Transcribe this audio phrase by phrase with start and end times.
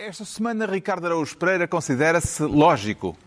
[0.00, 3.18] Esta semana, Ricardo Araújo Pereira considera-se lógico.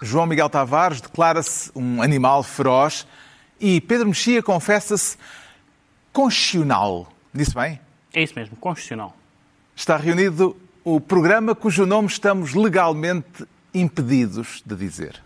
[0.00, 3.04] João Miguel Tavares declara-se um animal feroz
[3.58, 5.18] e Pedro Mexia confessa-se
[6.12, 7.12] constitucional.
[7.34, 7.80] Disse bem?
[8.12, 9.16] É isso mesmo, constitucional.
[9.74, 13.44] Está reunido o programa cujo nome estamos legalmente
[13.74, 15.20] impedidos de dizer.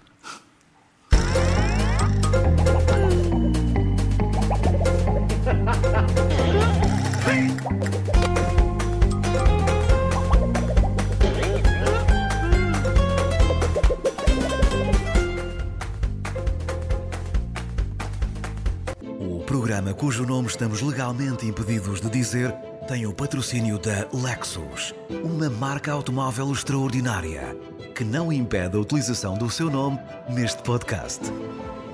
[19.98, 22.54] Cujo nome estamos legalmente impedidos de dizer
[22.86, 27.56] tem o patrocínio da Lexus, uma marca automóvel extraordinária
[27.96, 29.98] que não impede a utilização do seu nome
[30.30, 31.24] neste podcast.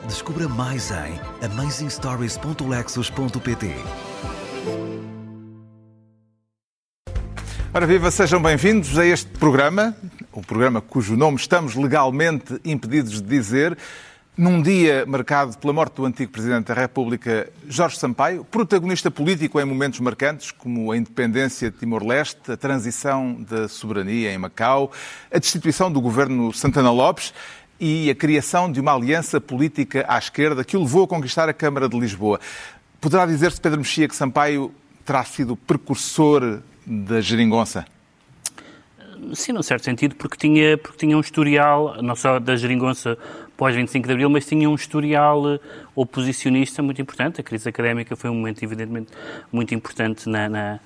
[0.06, 3.70] Descubra mais em amazingstories.lexus.pt.
[7.72, 9.96] Ora viva, sejam bem-vindos a este programa,
[10.30, 13.78] o programa cujo nome estamos legalmente impedidos de dizer,
[14.36, 19.64] num dia marcado pela morte do antigo Presidente da República, Jorge Sampaio, protagonista político em
[19.64, 24.90] momentos marcantes, como a independência de Timor-Leste, a transição da soberania em Macau,
[25.32, 27.32] a destituição do governo Santana Lopes
[27.78, 31.52] e a criação de uma aliança política à esquerda que o levou a conquistar a
[31.52, 32.40] Câmara de Lisboa.
[33.00, 37.84] Poderá dizer-se, Pedro Mexia, que Sampaio terá sido precursor da geringonça?
[39.32, 43.16] Sim, num certo sentido, porque tinha, porque tinha um historial, não só da geringonça
[43.56, 45.60] pós-25 de Abril, mas tinha um historial eh,
[45.94, 47.40] oposicionista muito importante.
[47.40, 49.12] A crise académica foi um momento, evidentemente,
[49.52, 50.80] muito importante na, na,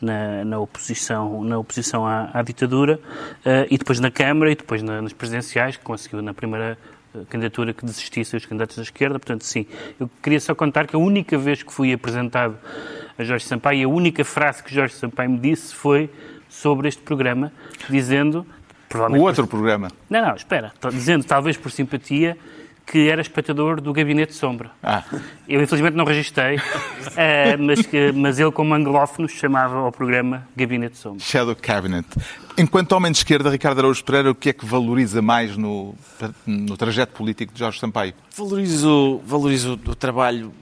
[0.00, 2.98] na, na oposição, na oposição à, à ditadura,
[3.44, 6.78] uh, e depois na Câmara, e depois na, nas presidenciais, que conseguiu na primeira
[7.14, 9.18] eh, candidatura que desistisse os candidatos da esquerda.
[9.18, 9.66] Portanto, sim,
[10.00, 12.56] eu queria só contar que a única vez que fui apresentado
[13.18, 16.10] a Jorge Sampaio, a única frase que Jorge Sampaio me disse foi
[16.48, 17.52] sobre este programa,
[17.88, 18.46] dizendo
[19.10, 19.56] o outro por...
[19.56, 19.90] programa.
[20.08, 20.72] Não, não, espera.
[20.92, 22.36] Dizendo, talvez por simpatia,
[22.86, 24.70] que era espectador do Gabinete de Sombra.
[24.82, 25.02] Ah.
[25.48, 26.60] Eu, infelizmente, não registrei, uh,
[27.58, 31.20] mas, que, mas ele, como anglófono, chamava ao programa Gabinete de Sombra.
[31.20, 32.06] Shadow Cabinet.
[32.56, 35.94] Enquanto homem de esquerda, Ricardo Araújo Pereira, o que é que valoriza mais no,
[36.46, 38.14] no trajeto político de Jorge Sampaio?
[38.36, 40.52] Valorizo, valorizo o trabalho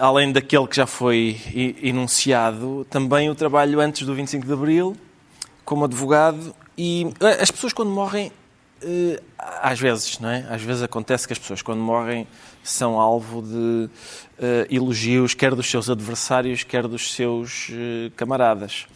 [0.00, 1.40] além daquele que já foi
[1.82, 4.96] enunciado, também o trabalho antes do 25 de Abril,
[5.64, 7.06] como advogado, e
[7.40, 8.30] as pessoas quando morrem,
[9.38, 10.46] às vezes, não é?
[10.50, 12.26] Às vezes acontece que as pessoas quando morrem
[12.62, 13.88] são alvo de
[14.68, 17.70] elogios, quer dos seus adversários, quer dos seus
[18.16, 18.86] camaradas.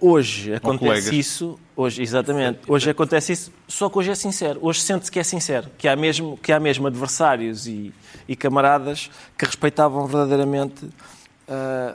[0.00, 4.58] Hoje acontece isso, hoje, exatamente, hoje acontece isso, só que hoje é sincero.
[4.62, 7.92] Hoje sente-se que é sincero, que há mesmo, que há mesmo adversários e,
[8.26, 10.90] e camaradas que respeitavam verdadeiramente uh,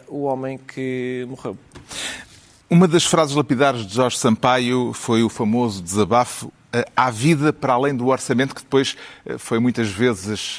[0.08, 1.58] o homem que morreu.
[2.70, 6.54] Uma das frases lapidares de Jorge Sampaio foi o famoso desabafo
[6.96, 8.96] há vida para além do orçamento, que depois
[9.38, 10.58] foi muitas vezes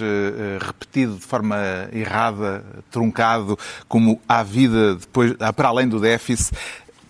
[0.60, 1.56] repetido de forma
[1.92, 3.58] errada, truncado,
[3.88, 6.52] como há vida depois, para além do déficit.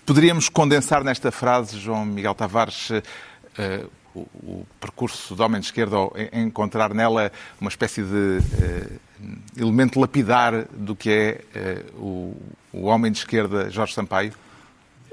[0.04, 2.90] Poderíamos condensar nesta frase, João Miguel Tavares,
[4.14, 7.30] o, o percurso do homem de esquerda, ou encontrar nela
[7.60, 8.40] uma espécie de
[9.56, 11.10] elemento lapidar do que
[11.54, 12.36] é o,
[12.72, 14.32] o homem de esquerda Jorge Sampaio?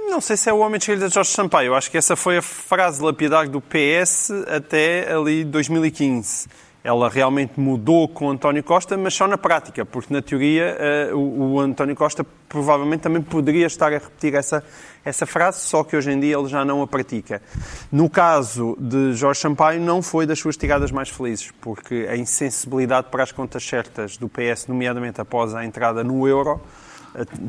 [0.10, 1.76] Não sei se é o homem de esquerda Jorge Sampaio.
[1.76, 6.48] Acho que essa foi a frase lapidar do PS até ali 2015.
[6.90, 10.76] Ela realmente mudou com António Costa, mas só na prática, porque na teoria
[11.14, 14.64] o, António Costa provavelmente também poderia estar a repetir essa,
[15.06, 17.44] essa frase, só que hoje em dia ele já não a pratica.
[17.92, 23.10] No caso de Jorge Sampaio, não foi das suas tiradas mais felizes, porque a insensibilidade
[23.12, 26.60] para as contas certas do PS, nomeadamente após a entrada no euro,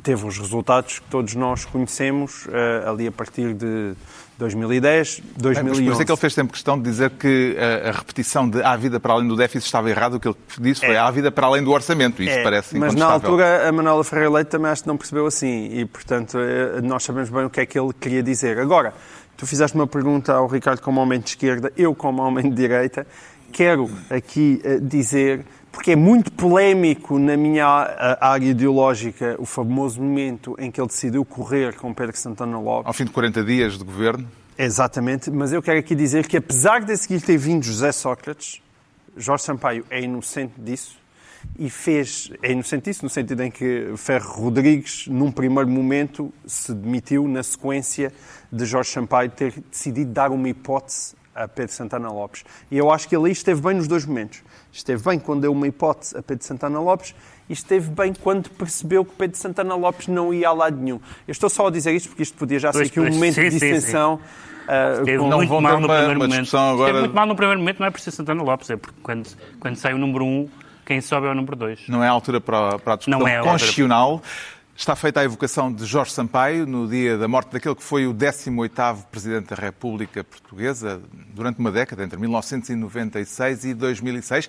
[0.03, 2.47] teve os resultados que todos nós conhecemos
[2.87, 3.95] ali a partir de
[4.41, 5.85] 2010, 2011.
[5.85, 8.75] Por isso é que ele fez sempre questão de dizer que a, repetição de há
[8.75, 10.15] vida para além do déficit estava errado.
[10.15, 10.99] O que ele disse foi é.
[10.99, 12.23] há vida para além do orçamento.
[12.23, 12.43] Isso é.
[12.43, 15.69] parece Mas na altura a Manuela Ferreira Leite também acho que não percebeu assim.
[15.73, 16.39] E, portanto,
[16.83, 18.59] nós sabemos bem o que é que ele queria dizer.
[18.59, 18.95] Agora,
[19.37, 23.07] tu fizeste uma pergunta ao Ricardo como homem de esquerda, eu como homem de direita.
[23.53, 27.67] Quero aqui dizer porque é muito polémico na minha
[28.21, 32.87] área ideológica o famoso momento em que ele decidiu correr com Pedro Santana Lopes.
[32.87, 34.27] Ao fim de 40 dias de governo?
[34.63, 38.61] Exatamente, mas eu quero aqui dizer que apesar de seguir ter vindo José Sócrates,
[39.17, 40.99] Jorge Sampaio é inocente disso
[41.59, 46.75] e fez, é inocente disso no sentido em que Ferro Rodrigues, num primeiro momento, se
[46.75, 48.13] demitiu na sequência
[48.53, 52.45] de Jorge Sampaio ter decidido dar uma hipótese a Pedro Santana Lopes.
[52.71, 54.43] E eu acho que ele esteve bem nos dois momentos.
[54.71, 57.15] Esteve bem quando deu uma hipótese a Pedro Santana Lopes
[57.49, 61.01] e esteve bem quando percebeu que Pedro Santana Lopes não ia a lado nenhum.
[61.27, 63.49] Eu estou só a dizer isto porque isto podia já ser aqui um momento sim,
[63.49, 64.19] de sim, sim.
[64.71, 66.57] Uh, Esteve muito mal no uma- primeiro uma momento.
[66.57, 68.99] agora- Esteve muito mal no primeiro momento, não é por ser Santana Lopes, é porque
[69.03, 69.29] quando,
[69.59, 70.49] quando sai o número 1, um,
[70.87, 71.89] quem sobe é o número 2.
[71.89, 74.23] Não é a altura para, para a discussão Não é a constitucional.
[74.77, 78.15] Está feita a evocação de Jorge Sampaio no dia da morte daquele que foi o
[78.15, 81.03] 18º Presidente da República Portuguesa
[81.35, 84.49] durante uma década, entre 1996 e 2006,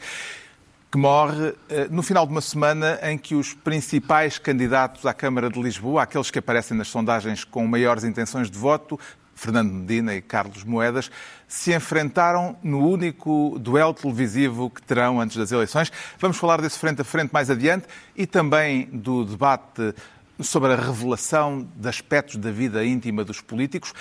[0.89, 5.49] que morre eh, no final de uma semana em que os principais candidatos à Câmara
[5.49, 8.97] de Lisboa, aqueles que aparecem nas sondagens com maiores intenções de voto,
[9.41, 11.09] Fernando Medina e Carlos Moedas,
[11.47, 15.91] se enfrentaram no único duelo televisivo que terão antes das eleições.
[16.19, 19.95] Vamos falar desse frente a frente mais adiante e também do debate
[20.39, 23.95] sobre a revelação de aspectos da vida íntima dos políticos.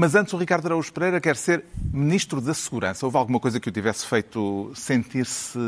[0.00, 3.04] Mas antes, o Ricardo Araújo Pereira quer ser Ministro da Segurança.
[3.04, 5.58] Houve alguma coisa que o tivesse feito sentir-se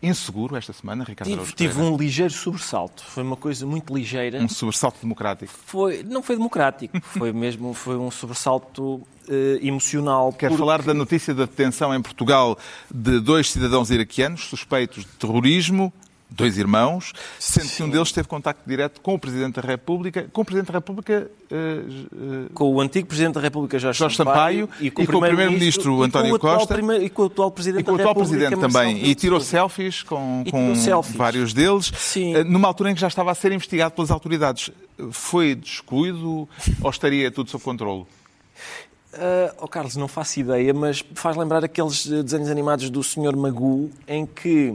[0.00, 1.92] inseguro esta semana, Ricardo Tive, Araújo tive Pereira?
[1.92, 3.02] um ligeiro sobressalto.
[3.04, 4.38] Foi uma coisa muito ligeira.
[4.38, 5.52] Um sobressalto democrático.
[5.66, 6.96] Foi, não foi democrático.
[7.18, 10.32] Foi mesmo foi um sobressalto eh, emocional.
[10.32, 12.56] Quer porque- falar da notícia da detenção em Portugal
[12.94, 15.92] de dois cidadãos iraquianos suspeitos de terrorismo,
[16.30, 20.40] dois irmãos, sendo que um deles teve contacto direto com o Presidente da República, com
[20.40, 24.68] o Presidente da República, eh, eh, com o antigo Presidente da República, Jorge, Jorge Sampaio,
[24.80, 26.74] e com e o com o Primeiro-Ministro António Costa.
[26.74, 29.04] primeiro- e com o atual Presidente e com o da atual República, Presidente Marcelo também.
[29.10, 31.14] E tirou selfies com, com selfies.
[31.16, 32.34] vários deles, Sim.
[32.34, 34.70] eh, numa altura em que já estava a ser investigado pelas autoridades.
[35.12, 36.48] Foi descuido
[36.82, 38.06] ou estaria tudo sob controle?
[39.12, 43.36] Ah, oh Carlos, não faço ideia, mas faz lembrar aqueles desenhos animados do Sr.
[43.36, 44.74] Magu em que.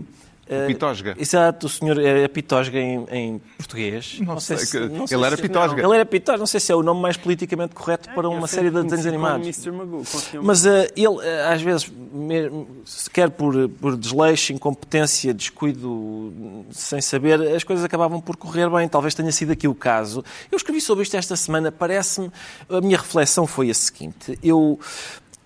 [0.49, 1.15] Ah, Pitosga.
[1.17, 4.17] Exato, o senhor é Pitosga em, em português.
[4.21, 5.81] Não sei, que- não ele era se- Pitosga.
[5.83, 8.47] Ele era Pitosga, não sei se é o nome mais politicamente correto para Eu uma
[8.47, 9.45] série de desenhos animados.
[9.47, 9.71] Mr.
[9.71, 10.03] Magoo.
[10.41, 17.01] Mas ah, ele, ah, às vezes, mesmo, se quer por, por desleixo, incompetência, descuido, sem
[17.01, 18.87] saber, as coisas acabavam por correr bem.
[18.87, 20.23] Talvez tenha sido aqui o caso.
[20.51, 21.71] Eu escrevi sobre isto esta semana.
[21.71, 22.31] Parece-me.
[22.69, 24.37] A minha reflexão foi a seguinte.
[24.43, 24.79] Eu.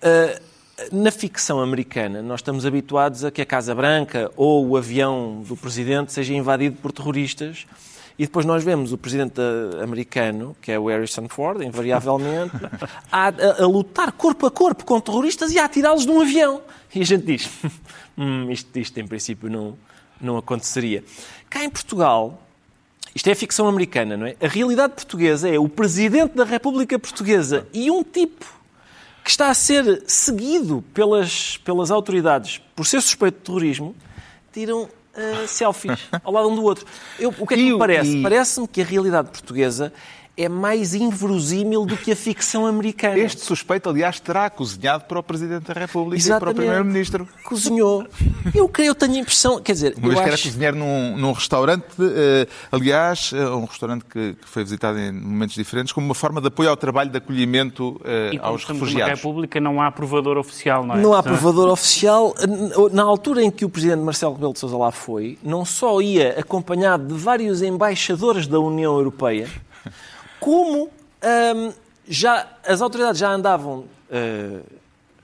[0.02, 0.40] ah,
[0.90, 5.56] na ficção americana, nós estamos habituados a que a Casa Branca ou o avião do
[5.56, 7.66] presidente seja invadido por terroristas.
[8.16, 9.40] E depois nós vemos o presidente
[9.82, 12.54] americano, que é o Harrison Ford, invariavelmente,
[13.10, 16.62] a, a- a lutar corpo a corpo com terroristas e a atirá-los de um avião.
[16.94, 17.48] E a gente diz,
[18.16, 19.76] hum, isto, isto em princípio não,
[20.20, 21.02] não aconteceria.
[21.50, 22.40] Cá em Portugal,
[23.14, 24.36] isto é ficção americana, não é?
[24.40, 28.44] A realidade portuguesa é o presidente da República Portuguesa e um tipo
[29.24, 33.96] que está a ser seguido pelas, pelas autoridades por ser suspeito de terrorismo,
[34.52, 36.84] tiram ah, selfies ao lado um do outro.
[37.18, 38.18] Eu, o que é que E me parece?
[38.18, 39.92] e- Parece-me que a realidade portuguesa
[40.36, 43.18] é mais inverosímil do que a ficção americana.
[43.18, 46.56] Este suspeito, aliás, terá cozinhado para o Presidente da República e para o Exatamente.
[46.56, 47.28] Primeiro-Ministro.
[47.44, 48.06] Cozinhou.
[48.54, 50.44] Eu creio, eu tenho a impressão, quer dizer, Uma vez eu que era acho...
[50.48, 55.54] cozinheiro num, num restaurante, eh, aliás, eh, um restaurante que, que foi visitado em momentos
[55.54, 59.14] diferentes, como uma forma de apoio ao trabalho de acolhimento eh, E como aos refugiados.
[59.20, 60.98] república, não há provador oficial, não é?
[61.00, 62.34] Não há provador oficial.
[62.92, 66.40] Na altura em que o presidente Marcelo Rebelo de Sousa lá foi, não só ia
[66.40, 69.48] acompanhado de vários embaixadores da União Europeia,
[70.44, 70.90] como
[71.54, 71.72] hum,
[72.06, 74.62] já, as autoridades já andavam uh,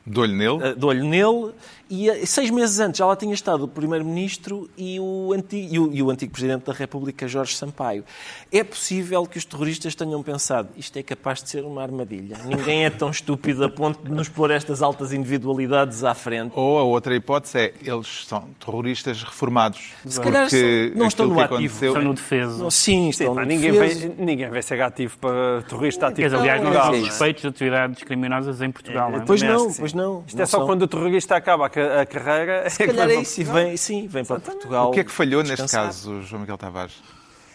[0.07, 0.75] De olho nele.
[0.75, 1.53] de olho nele
[1.91, 5.79] e eh, seis meses antes já lá tinha estado o Primeiro-Ministro e, o anti- e
[5.79, 8.05] o- e o antigo Presidente da República, Jorge Sampaio.
[8.53, 12.37] É possível que os terroristas tenham pensado isto é capaz de ser uma armadilha.
[12.45, 16.53] Ninguém é tão estúpido a ponto de nos pôr estas altas individualidades à frente.
[16.55, 19.93] Ou a outra hipótese é, eles são terroristas reformados.
[20.07, 20.49] Se calhar
[20.95, 21.55] não estão no ativo.
[21.57, 22.63] aconteceu- Estão no defeso.
[22.63, 24.09] Não, sim, estão no ninguém, defeso.
[24.09, 26.37] vai, ninguém vai ser ativo para terrorista ativo.
[26.37, 29.25] Aliás, não há é suspeitos de atividades criminosas em Portugal, não é?
[29.27, 29.77] Pois não, sim.
[29.81, 30.23] pois não.
[30.27, 30.67] Isto Não é só são.
[30.67, 32.69] quando o terrorista acaba a, a carreira.
[32.71, 34.91] Se calhar é isso, e vem, sim, vem para Portugal.
[34.91, 35.87] O que é que falhou neste descansar.
[35.87, 37.03] caso, João Miguel Tavares?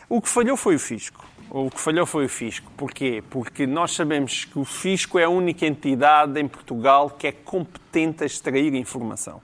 [0.08, 1.26] O que falhou foi o fisco.
[1.50, 2.72] O que falhou foi o fisco.
[2.78, 3.24] Porquê?
[3.30, 8.24] Porque nós sabemos que o fisco é a única entidade em Portugal que é competente
[8.24, 9.42] a extrair informação.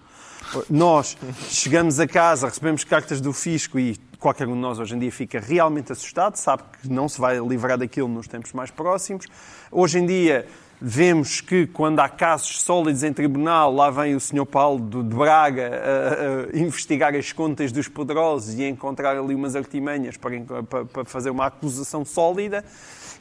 [0.69, 1.17] Nós
[1.49, 5.11] chegamos a casa, recebemos cartas do fisco e qualquer um de nós hoje em dia
[5.11, 9.25] fica realmente assustado, sabe que não se vai livrar daquilo nos tempos mais próximos.
[9.71, 10.45] Hoje em dia
[10.81, 14.45] vemos que quando há casos sólidos em tribunal, lá vem o Sr.
[14.45, 19.55] Paulo de Braga a, a investigar as contas dos poderosos e a encontrar ali umas
[19.55, 22.65] artimanhas para, para- para fazer uma acusação sólida.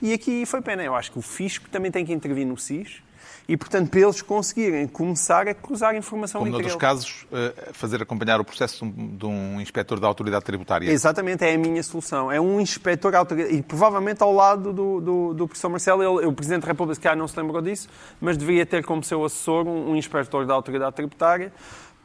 [0.00, 0.83] E aqui foi pena.
[0.83, 3.02] Eu acho que o fisco também tem que intervir no SIS
[3.49, 8.03] e, portanto, para eles conseguirem começar a cruzar informação Como entre noutros casos, eh, fazer
[8.03, 10.91] acompanhar o processo de um- inspetor da autoridade tributária.
[10.91, 12.31] Exatamente, é a minha solução.
[12.31, 16.33] É um inspetor autoridade, e provavelmente ao lado do, do, do professor Marcelo, ele, o
[16.33, 17.89] Presidente da República não se lembrou disso,
[18.21, 21.53] mas deveria ter como seu assessor um, um inspetor da autoridade tributária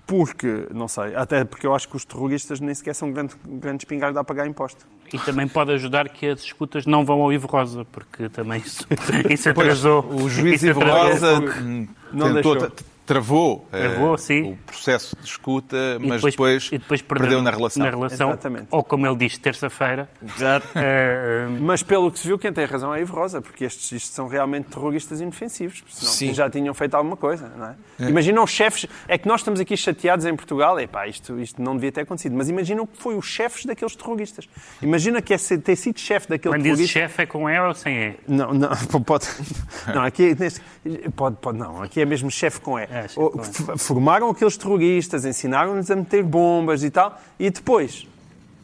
[0.07, 3.83] porque, não sei, até porque eu acho que os terroristas nem sequer são grandes, grandes
[3.83, 4.85] espingarda a pagar imposto.
[5.13, 8.85] E também pode ajudar que as escutas não vão ao Ivo Rosa, porque também isso,
[9.29, 10.05] isso atrasou.
[10.09, 11.39] O juiz isso Ivo atrasou.
[11.41, 12.71] Rosa Não tentou,
[13.05, 14.51] travou, Travou, sim.
[14.53, 17.83] o processo de escuta, E mas depois, e depois perdeu na relação.
[17.83, 18.67] Na relação Exatamente.
[18.71, 20.09] ou como ele diz, terça-feira.
[20.35, 20.67] Exato.
[20.75, 24.13] eh, Mas pelo que se viu, quem tem razão é Ivo Rosa, porque estes isto
[24.13, 26.33] são realmente terroristas inofensivos, senão Sim.
[26.33, 28.09] já tinham feito alguma coisa, não é?
[28.09, 31.75] Imagina os chefes, é que nós estamos aqui chateados em Portugal, epá, isto, isto não
[31.75, 34.47] devia ter acontecido, mas imagina o que foi os chefes daqueles terroristas.
[34.81, 36.99] Imagina que é ter sido chefe daquele quando diz terrorista...
[36.99, 38.15] chefe é com E ou sem E?
[38.27, 38.69] Não, não,
[39.05, 39.27] pode.
[39.93, 40.61] Não, aqui, é neste-
[41.15, 42.85] pode, pode, não, aqui é mesmo chefe com E.
[42.97, 43.39] É, E.
[43.41, 48.07] f- Formaram aqueles terroristas, ensinaram-nos a meter bombas e tal, e depois.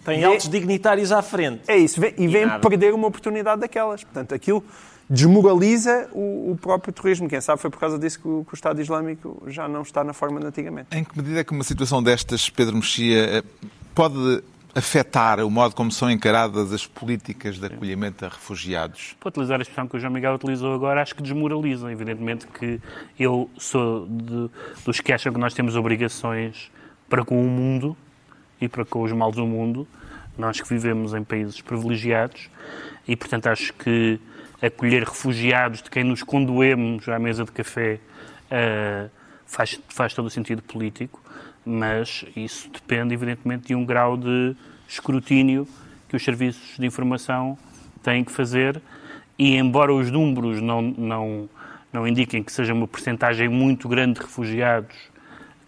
[0.06, 1.62] Tem Vê- altos dignitários à frente.
[1.68, 2.68] É isso, vem- e vem nada.
[2.68, 4.04] perder uma oportunidade daquelas.
[4.04, 4.64] Portanto, aquilo
[5.10, 7.28] desmoraliza o, o próprio terrorismo.
[7.30, 10.04] Quem sabe foi por causa disso que o, que o Estado Islâmico já não está
[10.04, 10.88] na forma de antigamente.
[10.96, 13.44] Em que medida é que uma situação destas, Pedro Mexia, eh,
[13.94, 14.42] pode
[14.74, 19.16] afetar o modo como são encaradas as políticas de acolhimento a refugiados?
[19.20, 21.90] Para utilizar a expressão que o João Miguel utilizou agora, acho que desmoralizam.
[21.92, 22.80] Evidentemente que
[23.20, 24.50] eu sou de-
[24.86, 26.72] dos que acham que nós temos obrigações
[27.10, 27.96] para com o mundo
[28.60, 29.88] e para com os males do mundo.
[30.38, 32.50] Nós que vivemos em países privilegiados
[33.08, 34.20] e, portanto, acho que
[34.62, 38.00] acolher refugiados de quem nos condoemos à mesa de café
[38.50, 39.10] eh,
[39.46, 41.22] faz, faz todo o sentido político,
[41.66, 44.56] mas isso depende, evidentemente, de um grau de
[44.88, 45.68] escrutínio
[46.10, 47.58] que os serviços de informação
[48.04, 48.82] têm que fazer.
[49.38, 51.50] E, embora os números não, não,
[51.92, 54.96] não indiquem que seja uma percentagem muito grande de refugiados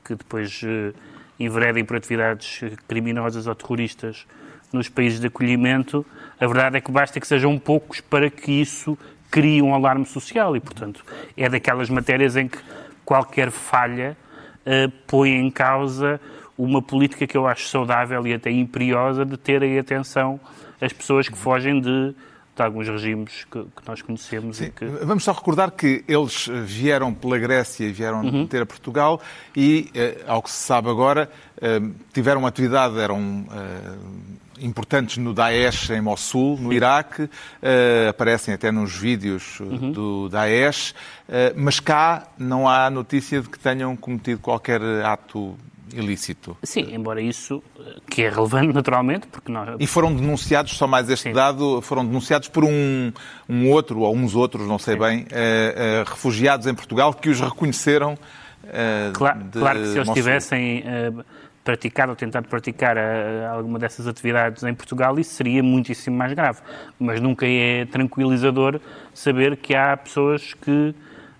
[0.03, 0.93] que depois eh,
[1.39, 4.25] enveredem por atividades eh, criminosas ou terroristas
[4.71, 6.05] nos países de acolhimento,
[6.39, 8.97] a verdade é que basta que sejam poucos para que isso
[9.29, 10.57] crie um alarme social.
[10.57, 11.05] E, portanto,
[11.37, 12.57] é daquelas matérias em que
[13.05, 14.17] qualquer falha
[14.65, 16.19] eh, põe em causa
[16.57, 20.39] uma política que eu acho saudável e até imperiosa de terem atenção
[20.79, 22.13] às pessoas que fogem de,
[22.55, 24.85] de alguns regimes que, que nós conhecemos e que...
[24.85, 29.19] Vamos só recordar que eles eh, vieram pela Grécia e vieram ter a Portugal
[29.55, 31.29] e, eh, ao que se sabe agora,
[31.59, 31.81] eh,
[32.13, 33.97] tiveram uma atividade, eram eh,
[34.63, 37.29] importantes no Daesh em Mossul, no Iraque,
[37.61, 40.95] eh, aparecem até nos vídeos eh, do Daesh,
[41.27, 45.55] eh, mas cá não há notícia de que tenham cometido qualquer ato
[45.93, 46.57] ilícito.
[46.63, 47.61] Sim, embora isso,
[48.09, 51.33] que é relevante naturalmente, porque nós, E foram denunciados, só mais este Sim.
[51.33, 53.11] dado, foram denunciados por um,
[53.47, 57.39] um outro, ou uns outros, não sei bem, eh, eh, refugiados em Portugal que os
[57.39, 58.17] reconheceram
[58.65, 60.13] eh, Claro, claro que se eles Mossul.
[60.15, 60.83] tivessem
[61.63, 66.59] praticado ou tentado praticar eh, alguma dessas atividades em Portugal, isso seria muitíssimo mais grave.
[66.99, 68.79] Mas nunca é tranquilizador
[69.13, 70.93] saber que há pessoas que.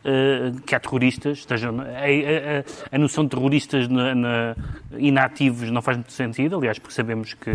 [0.06, 4.56] eh, que há terroristas, estejam, a, a- a noção de terroristas na- na-
[4.98, 7.52] inativos não faz muito sentido, aliás, porque sabemos que,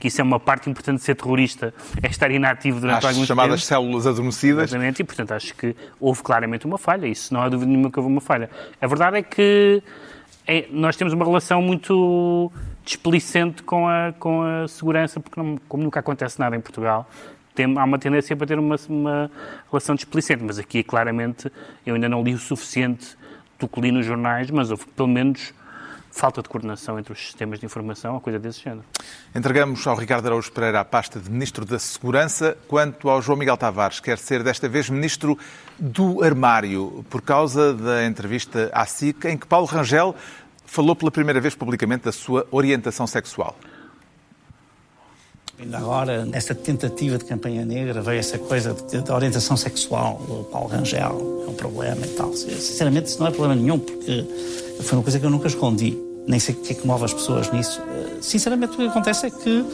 [0.00, 3.28] que isso é uma parte importante de ser terrorista, é estar inativo durante As alguns
[3.28, 3.64] chamadas tempos.
[3.66, 4.70] células adormecidas.
[4.70, 7.98] Exatamente, e portanto acho que houve claramente uma falha, isso não há dúvida nenhuma que
[8.00, 8.50] houve uma falha.
[8.80, 9.80] A verdade é que
[10.46, 12.50] é- nós temos uma relação muito
[12.84, 17.08] displicente com a, com a segurança, porque não- como nunca acontece nada em Portugal,
[17.54, 19.30] tem, há uma tendência para ter uma, uma
[19.70, 21.50] relação displicente, mas aqui claramente
[21.86, 23.16] eu ainda não li o suficiente
[23.58, 25.54] do que li nos jornais, mas houve pelo menos
[26.14, 28.84] falta de coordenação entre os sistemas de informação, ou coisa desse género.
[29.34, 33.56] Entregamos ao Ricardo Araújo Pereira a pasta de Ministro da Segurança, quanto ao João Miguel
[33.56, 35.36] Tavares, quer ser desta vez Ministro
[35.76, 40.14] do Armário, por causa da entrevista à SIC, em que Paulo Rangel
[40.64, 43.58] falou pela primeira vez publicamente da sua orientação sexual.
[45.58, 50.44] Ainda agora, nesta tentativa de campanha negra, veio essa coisa de- da orientação sexual do
[50.44, 52.34] Paulo Rangel, é um problema e tal.
[52.34, 54.26] Sinceramente, isso não é problema nenhum, porque
[54.82, 55.96] foi uma coisa que eu nunca escondi.
[56.26, 57.80] Nem sei o que é que move as pessoas nisso.
[57.82, 59.64] Eh, Sinceramente, o que acontece é que,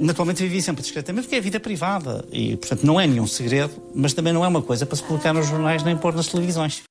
[0.00, 2.24] naturalmente, vivi sempre discretamente, porque é vida privada.
[2.32, 5.32] E, portanto, não é nenhum segredo, mas também não é uma coisa para se colocar
[5.34, 6.82] nos jornais nem pôr nas televisões.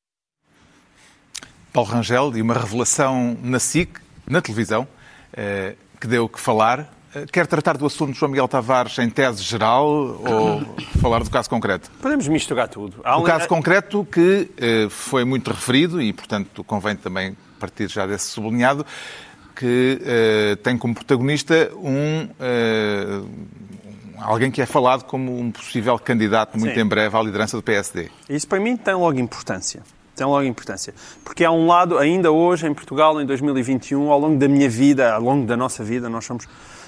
[1.74, 4.88] Paulo Rangel e uma revelação na SIC, na televisão,
[5.34, 6.93] eh, que deu o que falar.
[7.15, 10.62] Eh, Quer tratar do assunto de João Miguel Tavares em tese geral ou
[11.01, 11.89] falar do caso concreto?
[12.01, 12.98] Podemos misturar tudo.
[13.03, 17.88] Há O um- caso concreto que eh, foi muito referido e, portanto, convém também partir
[17.89, 18.86] já desse sublinhado,
[19.55, 22.27] que eh, tem como protagonista um-
[24.19, 26.81] alguém que é falado como um possível candidato muito Sim.
[26.81, 28.10] em breve à liderança do PSD.
[28.29, 29.81] Isso para mim tem logo importância.
[30.15, 30.93] Tem logo importância.
[31.25, 35.13] Porque há um lado, ainda hoje, em Portugal, em 2021, ao longo da minha vida,
[35.13, 36.48] ao longo da nossa vida, nós somos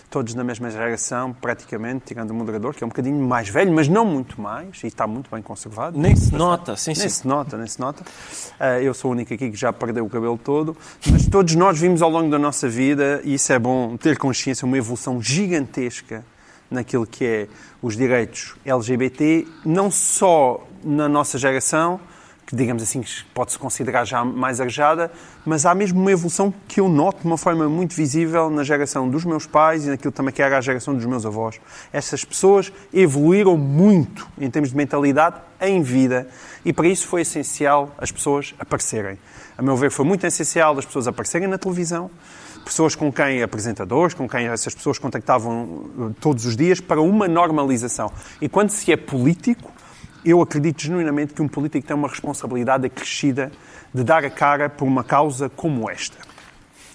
[0.09, 3.87] todos na mesma geração, praticamente, tirando o moderador, que é um bocadinho mais velho, mas
[3.87, 5.99] não muito mais, e está muito bem conservado.
[5.99, 7.09] Nem se nota, sim, Nem sim.
[7.09, 8.03] se nota, nem se nota.
[8.03, 10.77] Uh, eu sou o único aqui que já perdeu o cabelo todo,
[11.11, 14.65] mas todos nós vimos ao longo da nossa vida, e isso é bom ter consciência,
[14.65, 16.23] uma evolução gigantesca
[16.71, 17.47] naquilo que é
[17.81, 21.99] os direitos LGBT, não só na nossa geração,
[22.47, 25.11] que digamos assim pode-se considerar já mais arejada,
[25.45, 29.09] mas há mesmo uma evolução que eu noto de uma forma muito visível na geração
[29.09, 31.59] dos meus pais e naquilo também que era a geração dos meus avós.
[31.91, 36.29] Essas pessoas evoluíram muito em termos de mentalidade em vida
[36.63, 39.19] e para isso foi essencial as pessoas aparecerem.
[39.57, 42.09] A meu ver, foi muito essencial as pessoas aparecerem na televisão,
[42.63, 48.09] pessoas com quem, apresentadores, com quem essas pessoas contactavam todos os dias para uma normalização.
[48.41, 49.69] E quando se é político,
[50.29, 53.51] eu acredito genuinamente que um político tem uma responsabilidade acrescida
[53.93, 56.17] de dar a cara por uma causa como esta.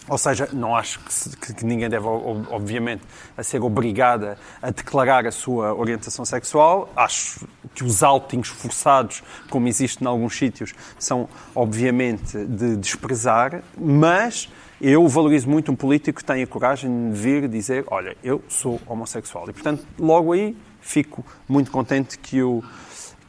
[0.08, 3.02] Ou seja, não acho que, se, que, ninguém deve, obviamente,
[3.36, 6.92] a ser obrigada a declarar a sua orientação sexual.
[6.96, 14.48] Acho que os outings forçados, como existe em alguns sítios, são, obviamente, de desprezar, mas
[14.80, 19.48] eu valorizo muito um político que tenha coragem de vir dizer: Olha, eu sou homossexual.
[19.48, 22.62] E, portanto, logo aí fico muito contente que o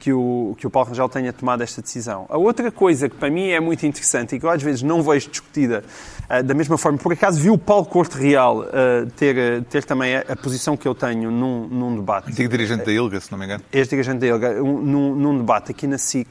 [0.03, 2.25] que o, que o Paulo Rangel tenha tomado esta decisão.
[2.27, 5.01] A outra coisa que para mim é muito interessante e que eu às vezes não
[5.01, 5.81] vejo discutida
[6.29, 10.17] uh, da mesma forma, por acaso vi o Paulo Corte Real uh, ter, ter também
[10.17, 12.29] a, a, posição que eu tenho num, num debate.
[12.31, 13.63] Antigo dirigente da ILGA, se não me engano.
[13.71, 16.27] Ex-dirigente da ILGA, um, num, num, debate aqui na SIC,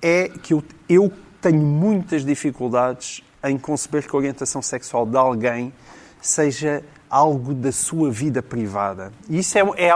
[0.00, 5.72] é que eu, eu tenho muitas dificuldades em conceber que a orientação sexual de alguém
[6.20, 6.80] seja
[7.14, 9.12] algo da sua vida privada.
[9.30, 9.88] E isso é, é,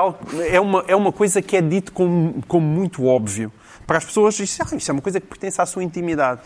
[0.55, 3.51] é, uma, é uma coisa que é dito como, como muito óbvio.
[3.85, 6.41] Para as pessoas, isso, ah, isso é uma coisa que pertence à sua intimidade.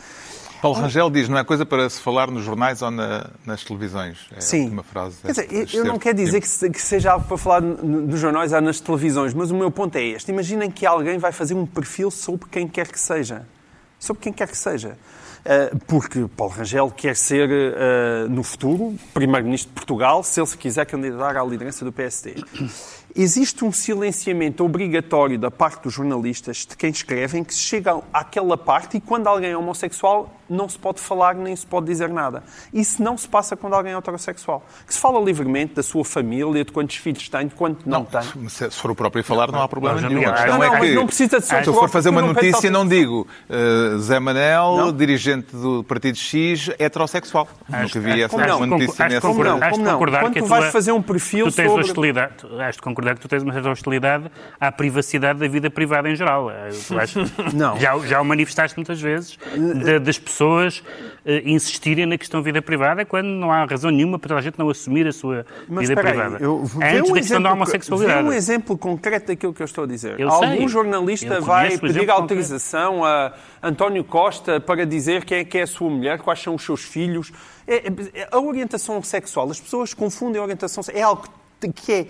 [0.63, 4.31] Paulo Rangel diz, não é coisa para se falar nos jornais ou na, nas televisões.
[4.35, 4.71] É Sim.
[4.71, 5.17] uma frase.
[5.21, 8.53] Quer dizer, eu não quero dizer que, se, que, seja algo para falar nos jornais
[8.53, 10.31] ou nas televisões, mas o meu ponto é este.
[10.31, 13.45] Imaginem que alguém vai fazer um perfil sobre quem quer que seja.
[13.99, 14.97] Sobre quem quer que seja.
[15.45, 20.57] Uh, porque Paulo Rangel quer ser, uh, no futuro, Primeiro-Ministro de Portugal, se ele se
[20.57, 22.37] quiser candidatar à liderança do PSD.
[23.15, 28.97] Existe um silenciamento obrigatório da parte dos jornalistas, de quem escrevem, que chegam àquela parte
[28.97, 32.43] e quando alguém é homossexual não se pode falar nem se pode dizer nada.
[32.73, 34.63] Isso não se passa quando alguém é heterossexual.
[34.87, 38.05] Que se fala livremente da sua família, de quantos filhos tem, de quanto não, não
[38.05, 38.49] tem.
[38.49, 40.23] Se for o próprio a falar, não há problema não, nenhum.
[40.23, 42.87] Não, não, é que, não precisa de ser se eu for fazer uma notícia, não
[42.87, 47.49] digo uh, Zé Manel, dirigente do Partido X, heterossexual.
[47.69, 49.27] Nunca vi essa não, uma notícia nessa.
[49.27, 49.59] Como não?
[49.59, 49.99] Como não?
[49.99, 51.85] Quando tu vais fazer um perfil tu tens sobre...
[51.85, 56.09] hostilidade, has de concordar que tu tens uma certa hostilidade à privacidade da vida privada
[56.09, 56.51] em geral.
[56.87, 57.15] Tu vais,
[57.53, 57.79] não.
[57.79, 63.05] Já, já o manifestaste muitas vezes de, das pessoas uh, insistirem na questão vida privada
[63.05, 66.07] quando não há razão nenhuma para a gente não assumir a sua Mas, vida aí,
[66.07, 66.39] privada.
[66.41, 68.23] Eu, Antes um da questão da homossexualidade.
[68.23, 70.19] Vê um exemplo concreto daquilo que eu estou a dizer.
[70.19, 70.69] Eu Algum sei.
[70.69, 75.91] jornalista vai pedir autorização a António Costa para dizer quem é que é a sua
[75.91, 77.33] mulher, quais são os seus filhos.
[77.67, 81.01] É, é, a orientação sexual, as pessoas confundem a orientação sexual.
[81.01, 81.25] É algo
[81.75, 82.07] que é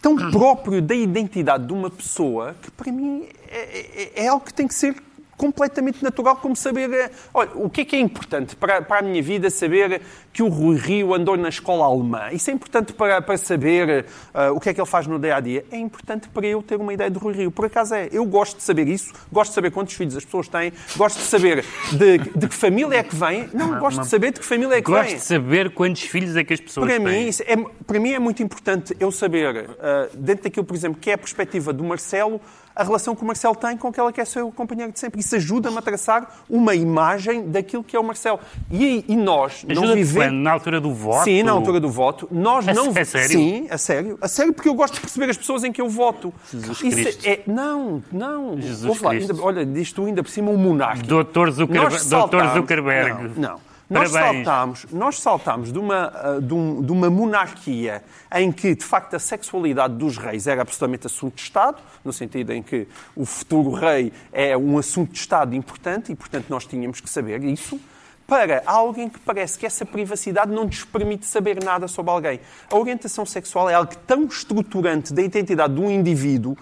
[0.00, 4.54] tão próprio da identidade de uma pessoa que, para mim, é, é, é algo que
[4.54, 4.94] tem que ser
[5.40, 6.92] completamente natural, como saber.
[6.92, 10.02] eh, Olha, o que é que é importante para, para a minha vida saber
[10.34, 12.28] que o Rui Rio andou na escola alemã?
[12.30, 15.36] Isso é importante para, para saber uh, o que é que ele faz no dia
[15.36, 15.64] a dia?
[15.72, 17.50] É importante para eu ter uma ideia do Rui Rio.
[17.50, 18.10] Por acaso é.
[18.12, 21.24] Eu gosto de saber isso, gosto de saber quantos filhos as pessoas têm, gosto de
[21.24, 23.48] saber de, de que família é que vem.
[23.54, 25.16] Não, gosto de saber de que família é que Gosto vem.
[25.16, 27.24] de saber quantos filhos é que as pessoas Para têm.
[27.24, 31.08] mim, é, para mim é muito importante eu saber, uh, dentro daquilo, por exemplo, que
[31.10, 32.40] é a perspectiva do Marcelo,
[32.74, 35.20] a relação que o Marcelo tem com aquela que é seu companheiro de sempre.
[35.20, 38.38] Isso ajuda-me a traçar uma imagem daquilo que é o Marcelo.
[38.70, 40.32] E, e nós não vivemos...
[40.42, 41.24] Na altura do voto?
[41.24, 42.28] Sim, na altura do voto.
[42.30, 42.92] Nós É- não...
[42.94, 43.28] é sério?
[43.28, 44.18] Sim, a sério.
[44.20, 46.32] A sério, porque eu gosto de perceber as pessoas em que eu voto.
[46.50, 47.26] Jesus Isso Cristo.
[47.26, 47.40] é...
[47.46, 48.60] Não, não.
[48.60, 49.32] Jesus lá, Cristo.
[49.32, 51.02] ainda- olha, diz tu ainda por cima um monarca.
[51.02, 52.08] Doutor Zuckerberg.
[52.08, 53.30] Doutor Zuckerberg.
[53.38, 53.69] Não, não.
[53.90, 54.44] Nós Parabéns.
[54.44, 59.14] saltámos, nós saltámos de, uma, uh, de, um- de uma monarquia em que, de facto,
[59.14, 63.72] a sexualidade dos reis era absolutamente assunto de Estado, no sentido em que o futuro
[63.72, 67.80] rei é um assunto de Estado importante e, portanto, nós tínhamos que saber isso,
[68.28, 72.40] para alguém que parece que essa privacidade não nos permite saber nada sobre alguém.
[72.70, 76.56] A orientação sexual é algo tão estruturante da identidade de um indivíduo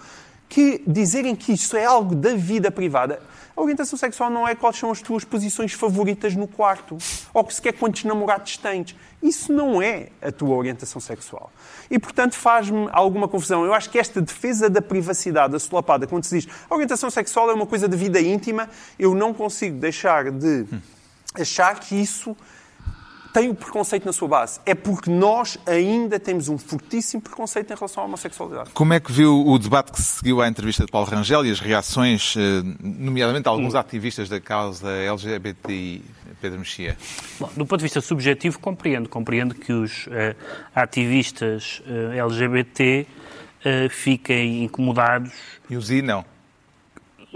[0.49, 3.21] que dizerem que isso é algo da vida privada.
[3.55, 6.97] A orientação sexual não é quais são as tuas posições favoritas no quarto,
[7.33, 8.95] ou que sequer quantos namorados tens.
[9.21, 11.51] Isso não é a tua orientação sexual.
[11.91, 13.65] E, portanto, faz-me alguma confusão.
[13.65, 17.53] Eu acho que esta defesa da privacidade assolapada, quando se diz a orientação sexual é
[17.53, 20.65] uma coisa de vida íntima, eu não consigo deixar de
[21.35, 22.35] achar que isso
[23.33, 24.59] tem o preconceito na sua base.
[24.65, 28.71] É porque nós ainda temos um fortíssimo preconceito em relação à homossexualidade.
[28.71, 31.51] Como é que viu o debate que se seguiu à entrevista de Paulo Rangel e
[31.51, 36.03] as reações, eh, nomeadamente de alguns ativistas da causa LGBTI,
[36.41, 36.97] Pedro Mexia?
[37.39, 39.09] Bom, do ponto de vista subjetivo, compreendo.
[39.09, 40.35] Compreendo que os uh,
[40.73, 45.33] ativistas uh, LGBT uh, fiquem incomodados.
[45.69, 46.25] E os I não?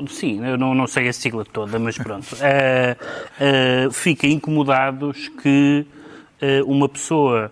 [0.08, 2.34] Sim, eu não, não sei a sigla toda, mas pronto.
[2.34, 5.86] Uh, uh, fiquem incomodados que
[6.42, 7.52] uh, uma pessoa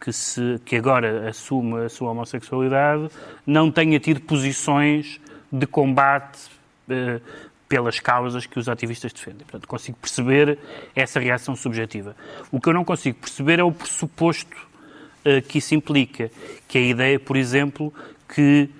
[0.00, 3.10] que, se, que agora assume a sua homossexualidade
[3.46, 5.20] não tenha tido posições
[5.52, 6.38] de combate
[7.68, 9.40] pelas causas que os ativistas defendem.
[9.40, 10.58] Portanto, consigo perceber
[10.94, 12.16] essa reação subjetiva.
[12.50, 14.56] O que eu não consigo perceber é o pressuposto
[15.48, 16.30] que isso implica,
[16.66, 17.92] que a ideia, por exemplo,
[18.34, 18.70] que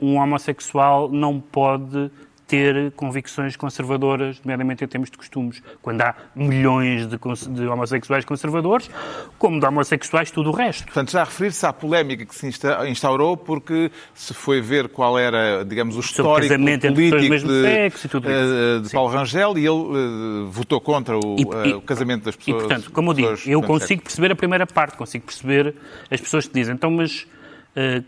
[0.00, 2.10] um homossexual não pode
[2.46, 8.90] ter convicções conservadoras, nomeadamente em termos de costumes, quando há milhões de, de, homossexuais conservadores,
[9.38, 10.84] como de homossexuais tudo o resto.
[10.84, 12.46] Portanto, já a referir-se à polémica que se
[12.88, 18.30] instaurou porque se foi ver qual era, digamos, o histórico político de, sexo e tudo
[18.30, 18.54] isso.
[18.54, 22.36] Eh, de Paulo Rangel e ele uh, votou contra o, e, uh, o, casamento das
[22.36, 22.62] pessoas.
[22.62, 25.74] E, portanto, como eu digo, eu consigo perceber a primeira parte, consigo perceber
[26.10, 27.34] as pessoas que dizem, então, mas eh,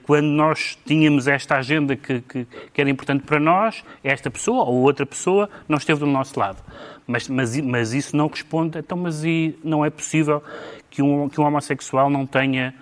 [0.05, 4.83] quando nós tínhamos esta agenda que, que, que, era importante para nós, esta pessoa ou
[4.83, 6.63] outra pessoa não esteve do nosso lado.
[7.07, 10.43] Mas, mas, mas isso não responde, então, mas e não é possível
[10.89, 12.75] que um, que um homossexual não tenha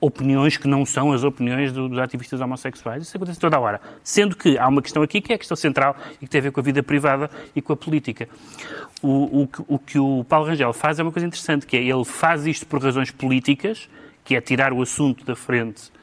[0.00, 3.04] opiniões que não são as opiniões do, dos ativistas homossexuais.
[3.04, 3.80] Isso acontece toda a hora.
[4.02, 6.42] Sendo que há uma questão aqui que é a questão central e que tem a
[6.42, 8.28] ver com a vida privada e com a política.
[9.00, 12.04] O, o, o que o Paulo Rangel faz é uma coisa interessante, que é ele
[12.04, 13.88] faz isto por razões políticas,
[14.24, 15.93] que é tirar o assunto da frente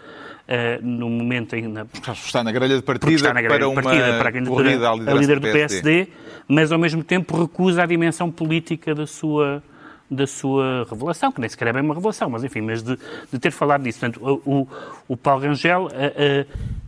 [0.51, 1.87] uh, no momento ainda.
[2.13, 5.51] Está na grelha de partida, grelha para, de partida para a candidatura a líder do
[5.51, 6.07] PSD,
[6.47, 9.63] mas ao mesmo tempo recusa a dimensão política da sua
[10.09, 12.99] da sua revelação, que nem sequer é bem uma revelação, mas enfim, mas de,
[13.31, 13.97] de ter falado disso.
[14.01, 14.67] Portanto, o,
[15.07, 15.87] o, Paulo Rangel uh,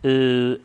[0.06, 0.60] uh,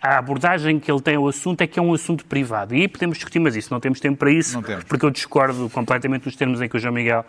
[0.00, 2.74] a abordagem que ele tem ao assunto é que é um assunto privado.
[2.74, 6.22] E aí podemos discutir, mas isso não temos tempo para isso, porque eu discordo completamente
[6.22, 7.24] dos termos em que o João Miguel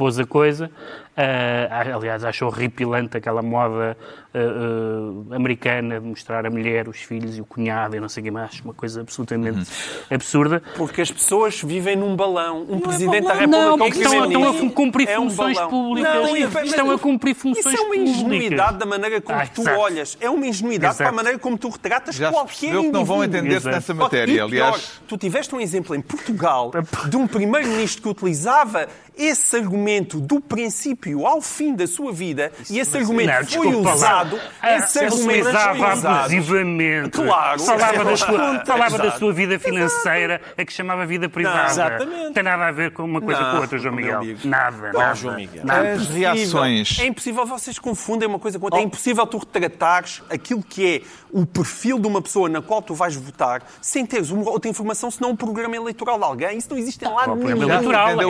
[0.00, 0.70] pôs a coisa.
[1.10, 3.94] Uh, aliás, acho horripilante aquela moda
[4.32, 8.22] uh, uh, americana de mostrar a mulher, os filhos e o cunhado e não sei
[8.22, 9.64] o que mais, uma coisa absolutamente uhum.
[10.08, 10.62] absurda.
[10.76, 12.62] Porque as pessoas vivem num balão.
[12.62, 15.16] Um não é presidente é balão, da República não, porque estão, estão a cumprir é
[15.16, 16.14] funções um públicas.
[16.14, 17.80] Não, estão a cumprir funções públicas.
[17.80, 19.78] Isso é uma ingenuidade da maneira como ah, tu exato.
[19.78, 20.18] olhas.
[20.20, 21.10] É uma ingenuidade exato.
[21.10, 22.84] para a maneira como tu retratas Já qualquer indivíduo.
[22.84, 24.44] que não vão entender-se nessa matéria.
[24.44, 26.70] Aliás, tu tiveste um exemplo em Portugal
[27.10, 32.78] de um primeiro-ministro que utilizava esse argumento do princípio ao fim da sua vida e
[32.78, 34.36] esse argumento não, foi usado.
[34.36, 34.76] Lá.
[34.76, 36.06] Esse ah, argumento foi usado.
[36.06, 37.10] abusivamente.
[37.10, 37.60] Claro.
[37.60, 40.60] Falava, da sua, falava da sua vida financeira, Exato.
[40.60, 41.58] a que chamava vida privada.
[41.58, 42.24] Não, exatamente.
[42.24, 44.20] Não tem nada a ver com uma coisa não, com outra, João Miguel.
[44.44, 45.14] Nada, nada.
[45.14, 45.64] João Miguel.
[45.64, 45.92] Nada.
[45.92, 46.98] As reações.
[46.98, 48.78] É impossível, vocês confundem uma coisa com outra.
[48.78, 48.84] É oh.
[48.84, 52.94] É impossível tu retratares aquilo que é o perfil de uma pessoa na qual tu
[52.94, 56.58] vais votar sem teres uma outra informação senão um programa eleitoral de alguém.
[56.58, 57.34] Isso não existe lá nenhum.
[57.34, 58.24] O programa eleitoral é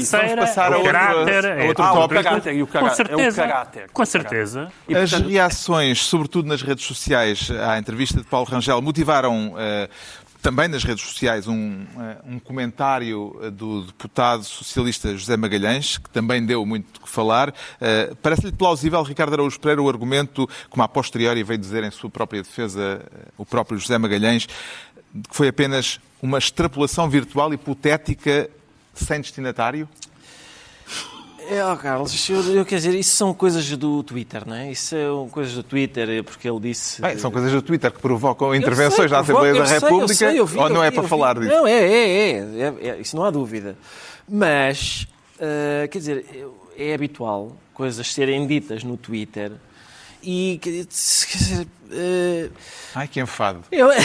[0.00, 2.20] financeira, passar a, caráter, a outro, ah, tópico.
[2.20, 3.90] O caráter, e o caráter, com certeza, é o caráter.
[3.92, 4.72] Com certeza.
[4.88, 9.88] E, As reações, sobretudo nas redes sociais, à entrevista de Paulo Rangel, motivaram uh,
[10.44, 16.44] também nas redes sociais um, eh, um, comentário do deputado socialista José Magalhães, que também
[16.44, 17.48] deu muito que falar.
[17.48, 22.10] Uh, Parece-lhe plausível, Ricardo Araújo Pereira, o argumento, como a posteriori veio dizer em sua
[22.10, 23.00] própria defesa
[23.38, 28.50] o próprio José Magalhães, que foi apenas uma extrapolação virtual hipotética
[28.94, 29.88] sem destinatário?
[31.50, 34.70] É, oh, Carlos, eu, eu quer dizer, isso são coisas do Twitter, não é?
[34.70, 37.02] Isso são coisas do Twitter, é porque ele disse.
[37.02, 40.14] Bem, são coisas do Twitter que provocam intervenções na Assembleia da República.
[40.14, 41.52] Sei, eu sei, vi, ou não é para falar disso?
[41.52, 43.76] Não, é, é, é, é, Isso não há dúvida.
[44.26, 49.52] Mas, uh, quer dizer, é habitual coisas serem ditas no Twitter
[50.22, 51.66] e quer dizer.
[51.90, 52.50] Uh,
[52.94, 53.62] Ai, que enfado.
[53.70, 53.98] Eu, é,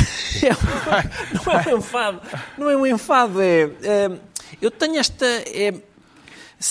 [1.46, 2.22] não é um enfado.
[2.58, 3.42] Não é um enfado.
[3.42, 4.20] É, uh,
[4.62, 5.26] eu tenho esta.
[5.26, 5.74] É,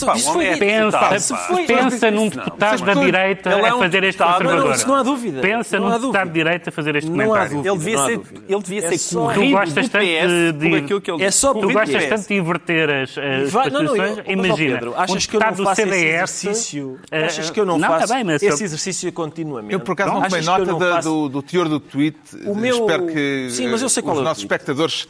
[0.05, 4.22] Pá, isso foi, é pensa, foi, pensa num deputado da direita a é fazer este
[4.22, 4.77] conservador.
[4.77, 5.40] Não, não há dúvida.
[5.40, 7.62] Pensa num deputado de direita a fazer este comentário.
[7.62, 11.01] Dúvida, ele devia ser, ele devia é ser corrido tu gostas tanto de, de, aquilo
[11.01, 14.22] que ele é só Tu gostas tanto de inverter as, as Vai, não, não, eu,
[14.27, 16.88] Imagina, Pedro, achas um que eu não faço CDS, esse exercício?
[16.88, 19.72] Uh, achas que eu não, não faço bem, mas esse exercício continuamente?
[19.72, 22.18] Eu, por acaso, não tomei nota do teor do tweet.
[22.35, 25.09] Espero que os nossos espectadores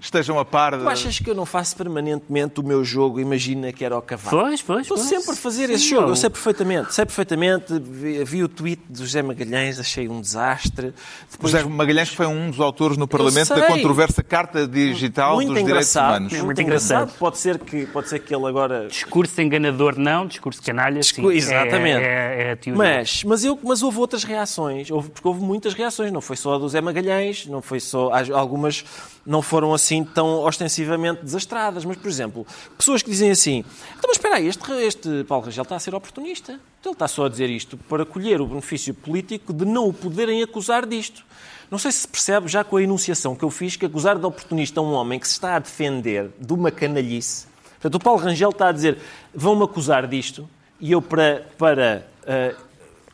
[0.00, 0.76] estejam a par.
[0.76, 3.20] Tu achas que eu não faço permanentemente o meu jogo?
[3.20, 4.42] Imagina Medina, que era o cavalo.
[4.42, 5.08] Pois, pois, Estou pois.
[5.08, 6.02] sempre a fazer Sim, esse jogo.
[6.04, 7.78] eu- Eu sei perfeitamente, sei perfeitamente.
[7.78, 10.92] Vi, vi o tweet do José Magalhães, achei um desastre.
[11.30, 15.56] Depois, José Magalhães foi um dos autores no Parlamento da controversa Carta Digital muito dos
[15.58, 16.32] Direitos engraçado, Humanos.
[16.32, 16.96] muito, Muito engraçado.
[17.02, 17.18] engraçado.
[17.18, 21.08] Pode ser que pode ser que ele agora Discurso enganador não, discurso canalha sim.
[21.22, 22.04] Discu- Exatamente.
[22.04, 22.78] É, é, é a teoria.
[22.78, 26.54] Mas, mas, eu, mas houve outras reações, houve, porque houve muitas reações, não foi só
[26.54, 28.12] a do Zé Magalhães, não foi só.
[28.12, 28.84] as- Algumas
[29.26, 34.16] não foram assim tão ostensivamente desastradas, mas, por exemplo, pessoas que dizem assim: então, mas
[34.16, 36.52] espera aí, este, este Paulo Rangel está a ser oportunista.
[36.80, 39.92] Então, ele está só a dizer isto para colher o benefício político de não o
[39.92, 41.24] poderem acusar disto.
[41.70, 44.24] Não sei se se percebe, já com a enunciação que eu fiz, que acusar de
[44.24, 47.46] oportunista um homem que se está a defender de uma canalhice.
[47.72, 48.98] Portanto, o Paulo Rangel está a dizer:
[49.34, 50.48] vão-me acusar disto,
[50.80, 52.54] e eu, para, para ah,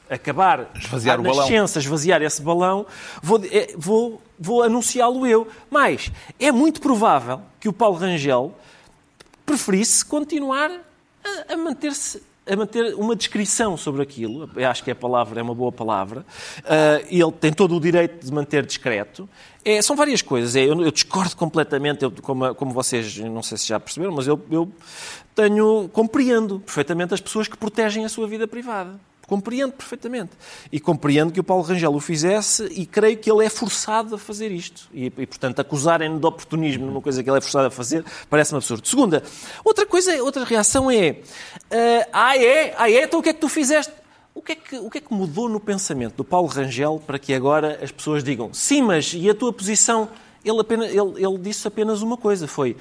[0.09, 1.37] acabar Esvaziar balão.
[1.37, 2.87] nascença, esvaziar esse balão,
[3.23, 5.49] vou, é, vou, vou anunciá-lo eu.
[5.71, 8.55] Mas é muito provável que o Paulo Rangel
[9.55, 10.71] preferisse continuar
[11.25, 15.43] a, a manter-se a manter uma descrição sobre aquilo, eu acho que a palavra é
[15.43, 16.27] uma boa palavra,
[16.63, 19.27] Ah, ele tem todo o direito de manter discreto.
[19.65, 23.57] É, são várias coisas, é, eu, eu discordo completamente, eu, como, como vocês, não sei
[23.57, 24.71] se já perceberam, mas eu, eu
[25.35, 29.01] tenho, compreendo perfeitamente as pessoas que protegem a sua vida privada.
[29.27, 30.33] Compreendo perfeitamente.
[30.71, 34.19] E compreendo que o Paulo Rangel o fizesse e creio que ele é forçado a
[34.19, 34.89] fazer isto.
[34.93, 38.59] E, e, portanto, acusarem-no de oportunismo numa coisa que ele é forçado a fazer parece-me
[38.59, 38.87] absurdo.
[38.87, 39.23] Segunda,
[39.65, 41.21] outra coisa, outra reação é
[41.71, 42.75] ah, ah, é?
[42.77, 43.05] Ah, é?
[43.05, 43.93] Então o que é que tu fizeste?
[44.35, 47.19] O que, é que, o que é que mudou no pensamento do Paulo Rangel para
[47.19, 50.09] que agora as pessoas digam sim, mas e a tua posição?
[50.45, 52.77] Ele, apenas, ele, ele disse apenas uma coisa, foi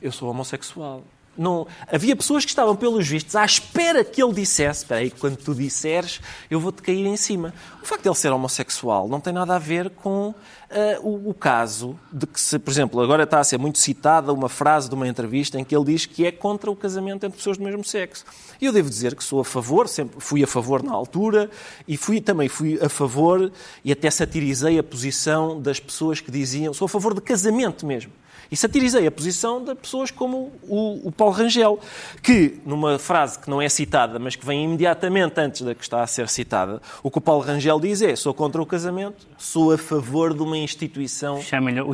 [0.00, 1.02] eu sou homossexual.
[1.40, 5.38] Não, havia pessoas que estavam, pelos vistos, à espera que ele dissesse: Espera aí, quando
[5.38, 7.54] tu disseres, eu vou-te cair em cima.
[7.82, 10.34] O facto de ele ser homossexual não tem nada a ver com
[10.70, 14.34] ah, o, o caso de que, se, por exemplo, agora está a ser muito citada
[14.34, 17.38] uma frase de uma entrevista em que ele diz que é contra o casamento entre
[17.38, 18.26] pessoas do mesmo sexo.
[18.60, 21.48] E eu devo dizer que sou a favor, sempre fui a favor na altura
[21.88, 23.50] e fui, também fui a favor
[23.82, 28.12] e até satirizei a posição das pessoas que diziam: sou a favor de casamento mesmo.
[28.50, 31.78] E satirizei a posição de pessoas como o, o Paulo Rangel,
[32.22, 36.02] que, numa frase que não é citada, mas que vem imediatamente antes da que está
[36.02, 39.72] a ser citada, o que o Paulo Rangel diz é: sou contra o casamento, sou
[39.72, 41.40] a favor de uma instituição.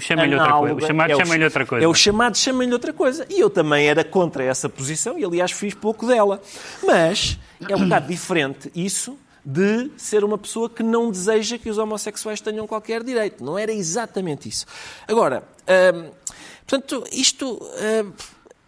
[0.01, 0.75] Chama-lhe- outra coisa.
[0.75, 1.85] O chamado É chama-lhe outra coisa.
[1.85, 3.27] É o chamado chama-lhe outra coisa.
[3.29, 6.41] E eu também era contra essa posição e, aliás, fiz pouco dela.
[6.87, 7.39] Mas
[7.69, 12.41] é um bocado diferente isso de ser uma pessoa que não deseja que os homossexuais
[12.41, 13.45] tenham qualquer direito.
[13.45, 14.67] Não era exatamente isso.
[15.07, 15.45] Agora,
[15.95, 16.11] hum,
[16.67, 18.13] portanto, isto hum,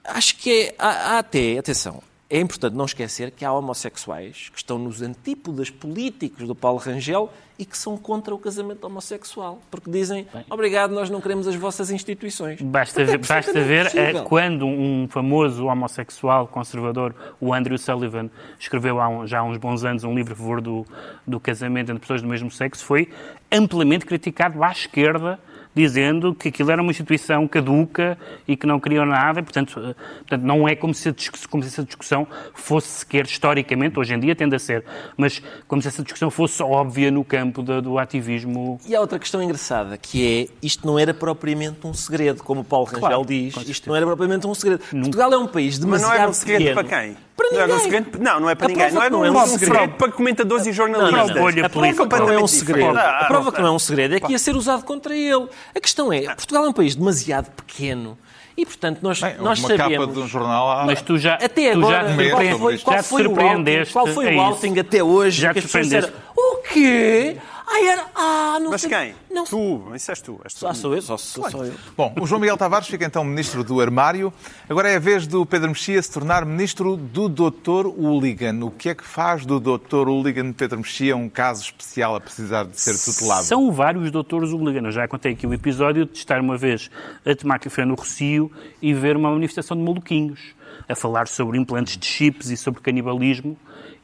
[0.04, 4.58] acho que é, há, há até, atenção, é importante não esquecer que há homossexuais que
[4.58, 9.90] estão nos antípodas políticos do Paulo Rangel e que são contra o casamento homossexual, porque
[9.90, 12.60] dizem, obrigado, nós não queremos as vossas instituições.
[12.60, 14.24] Basta Portanto, é ver, basta ver possível.
[14.24, 19.82] quando um famoso homossexual conservador, o Andrew Sullivan, escreveu há um- já há uns bons
[19.84, 20.86] anos um livro a favor do,
[21.26, 23.08] do casamento entre pessoas do mesmo sexo, foi
[23.50, 25.40] amplamente criticado à esquerda,
[25.74, 29.42] dizendo que aquilo era uma instituição caduca e que não queriam nada.
[29.42, 31.14] Portanto, eh, portanto não é como se,
[31.48, 34.84] como se essa discussão fosse sequer historicamente, hoje em dia tende a ser,
[35.16, 39.18] mas como se essa discussão fosse óbvia no campo da- do ativismo E há outra
[39.18, 43.24] questão engraçada, que é, isto não era propriamente um segredo, como o Paulo Rangel Claro,
[43.26, 44.82] diz, isto não era propriamente um segredo.
[44.90, 46.88] Portugal é um país Mas demasiado não era um segredo pequeno.
[46.88, 47.16] para quem?
[47.38, 47.78] Para não, um ninguém.
[47.80, 48.90] segredo, não, não é para A ninguém.
[48.90, 49.72] prova Não um, não é um um segredo.
[49.72, 51.28] segredo para comentadores e Não, jornalistas.
[51.28, 52.08] não, bolha A prova política.
[52.08, 52.98] que não é um segredo.
[52.98, 55.46] A prova que não é um segredo é que ia ser usado contra ele.
[55.74, 58.18] A questão é, Portugal é um país demasiado pequeno
[58.56, 60.12] e, portanto, nós, Bem, nós uma capa sabemos...
[60.14, 60.84] de um jornal há...
[60.84, 63.34] Mas tu já, Até tu agora, já, qual foi, qual já te foi o outing,
[63.40, 63.92] surpreendeste.
[63.92, 64.40] qual foi o isso.
[64.40, 66.12] outing até hoje Já que te surpreendeste.
[66.36, 67.36] o quê?
[67.70, 68.06] Ah, era...
[68.14, 68.90] Ah, não Mas sei...
[68.90, 69.14] quem?
[69.30, 69.44] Não.
[69.44, 70.40] Tu, isso és tu.
[70.42, 70.60] És tu.
[70.60, 71.74] Só sou eu, só sou só eu.
[71.94, 74.32] Bom, o João Miguel Tavares fica então ministro do armário.
[74.68, 77.86] Agora é a vez do Pedro Mexia se tornar ministro do Dr.
[77.86, 78.64] Hooligan.
[78.64, 80.08] O que é que faz do Dr.
[80.08, 83.44] Hooligan Pedro Mexia um caso especial a precisar de ser tutelado?
[83.44, 84.86] São vários doutores hooligan.
[84.86, 86.90] Eu já contei aqui o episódio de estar uma vez
[87.24, 88.50] a tomar café no Rocio
[88.80, 90.40] e ver uma manifestação de maluquinhos
[90.88, 93.58] a falar sobre implantes de chips e sobre canibalismo.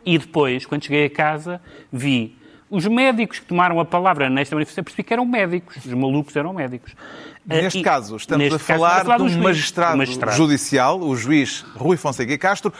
[0.04, 2.36] E depois, quando cheguei a casa, vi
[2.76, 5.76] os médicos que tomaram a palavra nesta manifestação, percebi que eram médicos.
[5.76, 6.94] Os malucos eram médicos.
[7.46, 10.36] Neste E- caso, estamos neste a caso, falar, a de um juiz, magistrado, do magistrado.
[10.36, 12.72] judicial, o juiz Rui Fonseca Castro,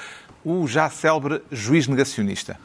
[0.45, 2.59] o já célebre juiz negacionista.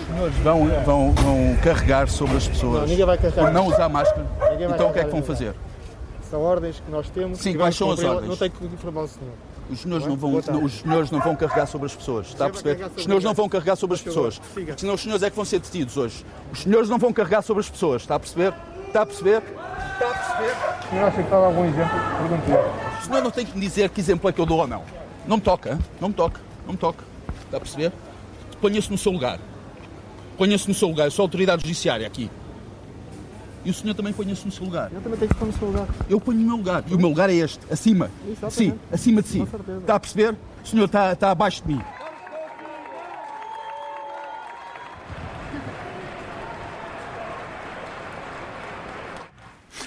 [0.00, 4.26] Os senhores vão, vão, vão carregar sobre as pessoas Não, por não usar máscara.
[4.74, 5.54] Então o que é que vão fazer?
[6.30, 7.38] São ordens que nós temos.
[7.38, 8.28] Sim, que quais são as ordens?
[8.28, 9.32] Não tenho que informar o senhor.
[9.70, 12.50] Os senhores Não vão, não, os senhores não vão carregar sobre as pessoas, está a
[12.50, 12.90] perceber?
[12.96, 14.40] Os senhores não vão carregar sobre as pessoas.
[14.76, 16.24] Senão os senhores é que vão ser detidos hoje.
[16.50, 18.54] Os senhores não vão carregar sobre as pessoas, está a perceber?
[18.86, 19.42] Está a perceber?
[19.42, 20.56] Está a perceber?
[20.86, 21.98] O senhor acha que estava algum exemplo?
[22.18, 22.56] Pergunto-lhe.
[22.56, 24.82] O senhor não tem que me dizer que exemplo é que eu dou ou não.
[25.26, 27.04] Não me toca, não me toca, não me toca.
[27.44, 27.92] Está a perceber?
[28.60, 29.38] Ponha-se no seu lugar.
[30.38, 31.06] Ponha-se no seu lugar.
[31.06, 32.30] Eu sou autoridade judiciária aqui.
[33.68, 34.90] E o senhor também ponha-se no seu lugar.
[34.90, 35.86] Eu também tenho que pôr no seu lugar.
[36.08, 36.82] Eu ponho no meu lugar.
[36.86, 38.10] E o meu lugar é este, acima.
[38.26, 38.54] Exatamente.
[38.54, 39.38] Sim, acima de si.
[39.40, 39.78] Com certeza.
[39.80, 40.34] Está a perceber?
[40.64, 41.82] O senhor está, está abaixo de mim.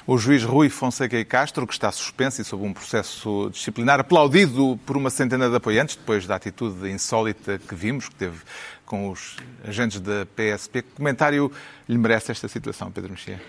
[0.05, 4.79] O juiz Rui Fonseca e Castro, que está suspenso e sob um processo disciplinar, aplaudido
[4.85, 8.37] por uma centena de apoiantes, depois da atitude insólita que vimos, que teve
[8.85, 10.83] com os agentes da PSP.
[10.83, 11.51] Que comentário
[11.89, 13.41] lhe merece esta situação, Pedro Mexia?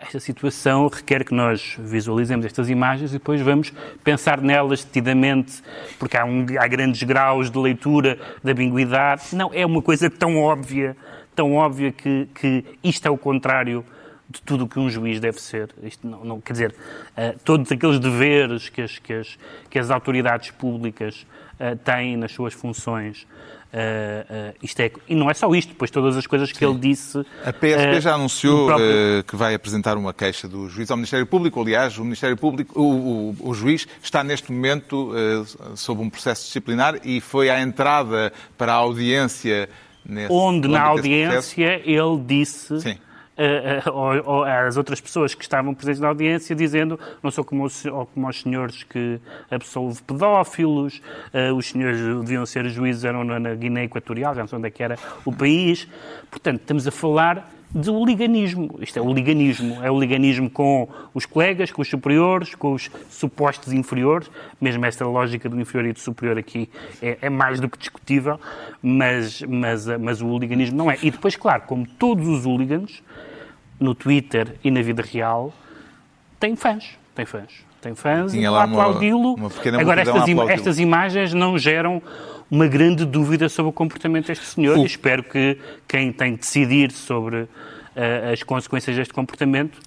[0.00, 5.62] Esta situação requer que nós visualizemos estas imagens e depois vamos pensar nelas detidamente,
[5.98, 9.34] porque há, um- há grandes graus de leitura, de ambiguidade.
[9.34, 10.96] Não, é uma coisa tão óbvia,
[11.34, 13.84] tão óbvia que, que isto é o contrário
[14.28, 15.68] de tudo o que um juiz deve ser.
[15.82, 16.74] Isto não, não- quer dizer,
[17.16, 21.26] eh, todos aqueles deveres que as, que as, que as autoridades públicas
[21.60, 23.26] eh, têm nas suas funções.
[23.72, 27.18] Eh, isto é, e não é só isto, pois todas as coisas que ele disse.
[27.44, 31.26] A PSP eh, já anunciou próprio- que vai apresentar uma queixa do juiz ao Ministério
[31.26, 31.60] Público.
[31.60, 35.12] Aliás, o Ministério Público, o, o- o juiz está neste momento
[35.74, 39.68] sob um processo disciplinar e foi à entrada para a audiência
[40.04, 41.60] nesse onde na âmbito desse processo.
[41.60, 42.98] audiência ele disse Sim.
[43.86, 48.06] Ao- às outras pessoas que estavam presentes na audiência, dizendo não sou como os, ou
[48.06, 49.18] como os senhores que
[49.50, 51.00] absolve pedófilos,
[51.32, 54.70] eh, os senhores deviam ser juízes, eram na Guiné Equatorial, já não sei onde é
[54.70, 55.88] que era o país.
[56.30, 58.78] Portanto, estamos a falar de hooliganismo.
[58.80, 59.82] Isto é hooliganismo.
[59.82, 64.30] É hooliganismo com os colegas, com os superiores, com os supostos inferiores.
[64.60, 66.68] Mesmo esta lógica do inferior e do superior aqui
[67.00, 68.38] é, é mais do que discutível,
[68.82, 70.98] mas, mas, mas o hooliganismo não é.
[71.02, 73.02] E depois, claro, como todos os hooligans,
[73.80, 75.52] no Twitter e na vida real,
[76.38, 76.90] tem fãs.
[77.14, 77.50] Tem fãs.
[77.80, 79.34] Tem fãs Tinha e aplaudi-lo.
[79.80, 82.00] Agora, estas, im- estas imagens não geram
[82.52, 85.56] uma grande dúvida sobre o comportamento deste senhor O- e espero que
[85.88, 87.48] quem tem de decidir sobre
[87.96, 89.78] eh, as consequências deste comportamento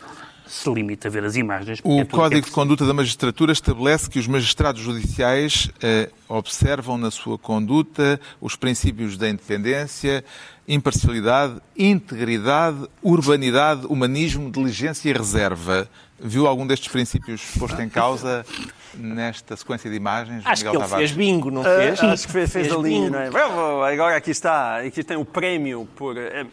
[0.47, 1.79] se limite a ver as imagens.
[1.79, 2.55] é O que é Código de preciso.
[2.55, 9.17] Conduta da Magistratura estabelece que os magistrados judiciais eh, observam na sua conduta os princípios
[9.17, 10.23] da independência,
[10.67, 15.87] imparcialidade, integridade, urbanidade, humanismo, diligência e reserva.
[16.19, 18.45] Viu algum destes princípios posto em causa
[18.93, 20.43] nesta sequência de imagens?
[20.45, 21.09] Acho que Miguel ele Tavares?
[21.11, 21.99] fez bingo, não Ah, fez?
[22.03, 23.11] acho que fez, fez a linha, bingo.
[23.11, 23.29] não é?
[23.29, 23.83] Bravo!
[23.83, 26.17] Agora aqui está, aqui tem o prémio por.
[26.17, 26.45] eh,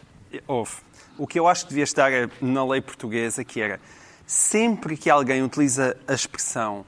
[0.49, 0.73] houve.
[1.23, 3.79] O que eu acho que devia estar na lei portuguesa, que era
[4.27, 6.85] sempre que alguém utiliza a expressão,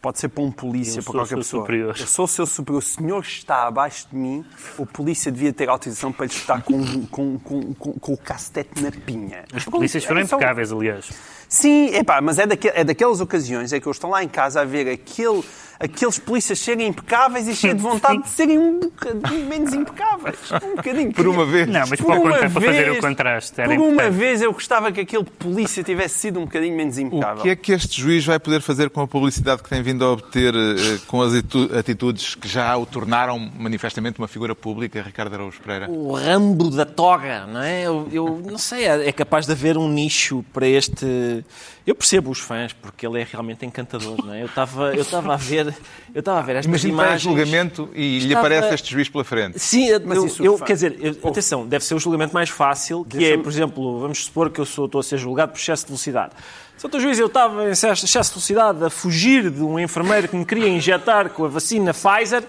[0.00, 1.96] pode ser para um polícia, para qualquer pessoa, superior.
[1.96, 4.44] eu sou o seu superior, o senhor está abaixo de mim,
[4.76, 8.90] o polícia devia ter autorização para lhe estar com, com, com, com, o cacetete na
[8.90, 9.44] pinha.
[9.54, 11.12] Os polícias foram impecáveis, aliás.
[11.48, 14.64] Sim, epá, mas é, é daquelas ocasiões é que eu estou lá em casa a
[14.64, 15.44] ver aquele,
[15.82, 20.36] aqueles polícias serem impecáveis e cheios de vontade de serem um bocadinho menos impecáveis.
[20.62, 21.12] Um bocadinho.
[21.12, 21.66] Por uma vez.
[21.68, 23.60] Não, mas Por para, o uma contra- para fazer vez- o contraste.
[23.60, 24.14] Era Por uma importante.
[24.14, 27.38] vez eu gostava que aquele polícia tivesse sido um bocadinho menos impecável.
[27.40, 30.04] O que é que este juiz vai poder fazer com a publicidade que tem vindo
[30.04, 31.32] a obter eh, com as
[31.78, 35.90] atitudes que já o tornaram manifestamente uma figura pública, Ricardo Araújo Pereira?
[35.90, 37.82] O Rambo da toga, não é?
[37.86, 41.44] Eu, eu não sei, é é capaz de haver um nicho para este.
[41.86, 44.42] Eu percebo os fãs, porque ele é realmente encantador, não é?
[44.42, 45.74] Eu estava eu estava a ver,
[46.14, 47.22] eu estava a ver estas Imagina a imagens.
[47.22, 49.58] julgamento e lhe Estava- aparece este juiz pela frente.
[49.58, 52.32] Sim, eu, Mas eu- isso eu- faz- quer dizer, eu- atenção, deve ser o julgamento
[52.32, 55.52] mais fácil, que é, por exemplo, vamos supor que eu sou, estou a ser julgado
[55.52, 56.32] por excesso de velocidade.
[56.76, 57.00] Sr.
[57.00, 60.68] Juiz, eu estava em excesso de velocidade a fugir de um enfermeiro que me queria
[60.68, 62.42] injetar com a vacina Pfizer.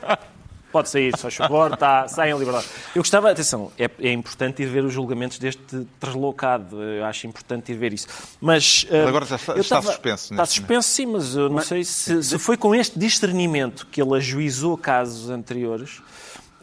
[0.73, 2.65] Pode sair, se faz favor, está, sai em liberdade.
[2.95, 6.81] Eu gostava, atenção, é, é importante ir ver os julgamentos deste deslocado.
[6.81, 8.07] Eu acho importante ir ver isso.
[8.41, 8.85] Mas.
[8.89, 12.23] eh, agora já está- está suspenso Está neste suspenso, sim, mas eu não sei se,
[12.23, 16.01] se foi com este discernimento que ele ajuizou casos anteriores.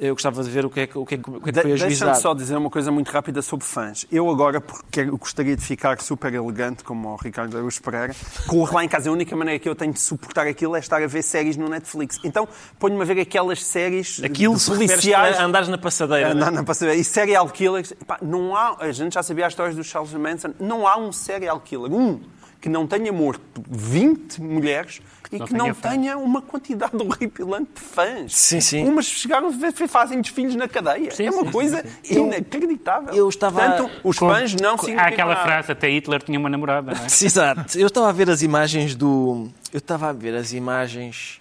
[0.02, 1.60] Eu gostava de ver o que é o que, é o que, é que De-
[1.60, 2.20] foi Deixa-me ajuizado.
[2.22, 4.06] só dizer uma coisa muito rápida sobre fãs.
[4.10, 8.82] Eu agora, porque gostaria de ficar super elegante, como o Ricardo Araújo Pereira, corro lá
[8.82, 9.10] em casa.
[9.10, 11.68] A única maneira que eu tenho de suportar aquilo é estar a ver séries no
[11.68, 12.18] Netflix.
[12.24, 15.38] Então, ponho-me a ver aquelas séries Aquilo de policiais...
[15.38, 16.32] andares na passadeira.
[16.32, 16.60] Andar não é?
[16.60, 16.98] na passadeira.
[16.98, 17.90] E serial killers...
[17.92, 18.76] Epá, não há...
[18.80, 20.54] A gente já sabia as histórias do Charles Manson.
[20.58, 22.18] Não há um serial killer, um,
[22.60, 25.00] que não tenha morto 20 mulheres
[25.32, 25.92] e não que não tenha fãs.
[25.92, 28.34] tenha uma quantidade horripilante de fãs.
[28.36, 28.86] Sim, sim.
[28.86, 31.10] Umas chegaram a ver- fazem desfiles na cadeia.
[31.10, 33.14] Sim, é uma sim, coisa inacreditável.
[33.14, 35.44] eu estava- Portanto, os Com- fãs não com- significam Há aquela nada.
[35.46, 37.06] frase, até Hitler tinha uma namorada, não é?
[37.24, 37.78] Exato.
[37.78, 39.48] Eu estava a ver as imagens do.
[39.72, 41.40] Eu estava a ver as imagens.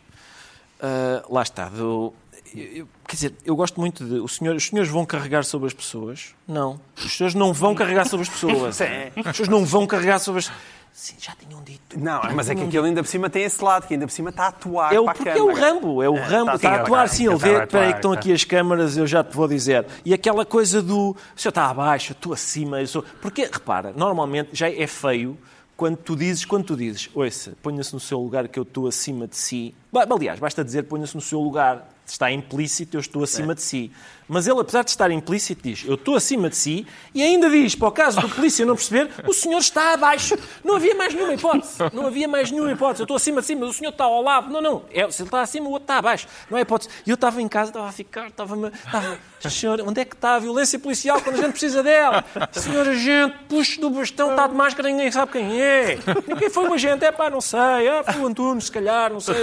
[0.82, 1.67] ah, lá está.
[1.69, 2.13] Do...
[2.56, 4.19] eu- eu- Quer dizer, eu gosto muito de.
[4.19, 6.35] O senhor, os senhores vão carregar sobre as pessoas?
[6.48, 6.79] Não.
[6.96, 8.69] Os senhores não vão carregar sobre as pessoas.
[8.79, 10.52] Os senhores não vão carregar sobre as.
[10.94, 11.98] Sim, já tinham dito.
[11.98, 14.31] Não, mas é que aquele ainda por cima tem esse lado, que ainda por cima
[14.31, 15.44] está a atuar É o, porque é câmara.
[15.52, 17.50] o Rambo, é o Rambo, tá- está a atuar, tá- sim, tá- ele tá vê,
[17.54, 18.19] atuar, espera aí que estão tá.
[18.19, 19.85] aqui as câmaras, eu já te vou dizer.
[20.04, 23.04] E aquela coisa do, o senhor está abaixo, eu estou acima, eu sou...
[23.21, 25.37] Porque, repara, normalmente já é feio
[25.77, 29.25] quando tu dizes, quando tu dizes, ouça, ponha-se no seu lugar que eu estou acima
[29.25, 29.73] de si.
[29.94, 31.87] Aliás, basta dizer, ponha-se no seu lugar.
[32.10, 33.91] Está implícito, eu estou acima de si.
[34.27, 36.85] Mas ele, apesar de estar implícito, diz, eu estou acima de si,
[37.15, 40.37] e ainda diz, para o caso do polícia não perceber, o senhor está abaixo.
[40.63, 41.73] Não havia mais nenhuma hipótese.
[41.91, 43.01] Não havia mais nenhuma hipótese.
[43.01, 44.51] Eu estou acima de si, mas o senhor está ao lado.
[44.51, 44.83] Não, não.
[44.91, 46.27] É, se ele está acima, o outro está abaixo.
[46.49, 46.91] Não é hipótese.
[47.07, 48.67] E eu estava em casa, estava a ficar, estava-me...
[48.67, 49.17] Estava,
[49.49, 52.23] senhor, onde é que está a violência policial quando a gente precisa dela?
[52.51, 55.97] Senhor agente, puxe do bastão, está de máscara, ninguém sabe quem é.
[56.27, 57.60] Ninguém foi o agente, é pá, não sei.
[57.60, 59.35] Ah, foi o Antunes, se calhar, não sei.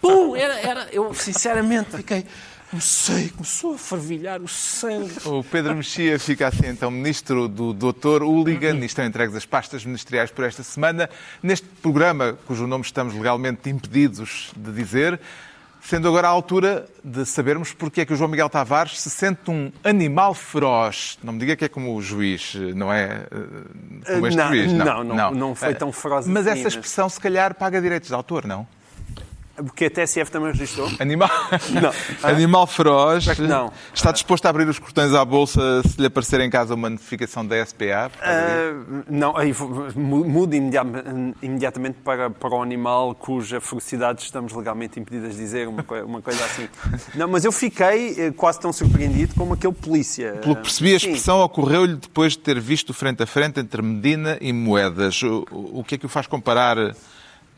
[0.00, 0.34] Pum!
[0.34, 2.24] Era, era, eu, sinceramente, fiquei...
[2.70, 5.10] Não sei, começou a fervilhar o sangue.
[5.24, 8.22] O Pedro Mexia fica assim, então, ministro do Dr.
[8.22, 11.08] Hooligan e estão entregues as pastas ministeriais por esta semana.
[11.42, 15.18] Neste programa, cujo nome estamos legalmente impedidos de dizer,
[15.80, 19.50] sendo agora a altura de sabermos porque é que o João Miguel Tavares se sente
[19.50, 21.18] um animal feroz.
[21.22, 23.26] Não me diga que é como o juiz, não é?
[24.04, 27.18] Como este Não, juiz, não, não, não foi tão feroz Mas assim, essa expressão, se
[27.18, 28.66] calhar, paga direitos de autor, não?
[29.64, 30.88] Porque a TSF também registrou.
[30.98, 31.28] Animal,
[31.70, 31.92] Não.
[32.28, 33.26] Animal feroz.
[33.38, 33.72] não.
[33.92, 37.44] Está disposto a abrir os cortões à bolsa se lhe aparecer em casa uma notificação
[37.46, 38.08] da SPA?
[38.08, 38.20] disso?
[38.22, 40.86] Ah, não, aí vou- mu- mudo imediat-
[41.42, 46.22] imediatamente para, para o animal cuja ferocidade estamos legalmente impedidas de dizer, uma, coi- uma
[46.22, 46.68] coisa assim.
[47.14, 50.32] Não, mas eu fiquei eh, quase tão surpreendido como aquele polícia.
[50.42, 54.38] Pelo que percebi, a expressão ocorreu-lhe depois de ter visto frente a frente entre Medina
[54.40, 55.20] e Moedas.
[55.22, 56.76] O, o- o que é que o faz comparar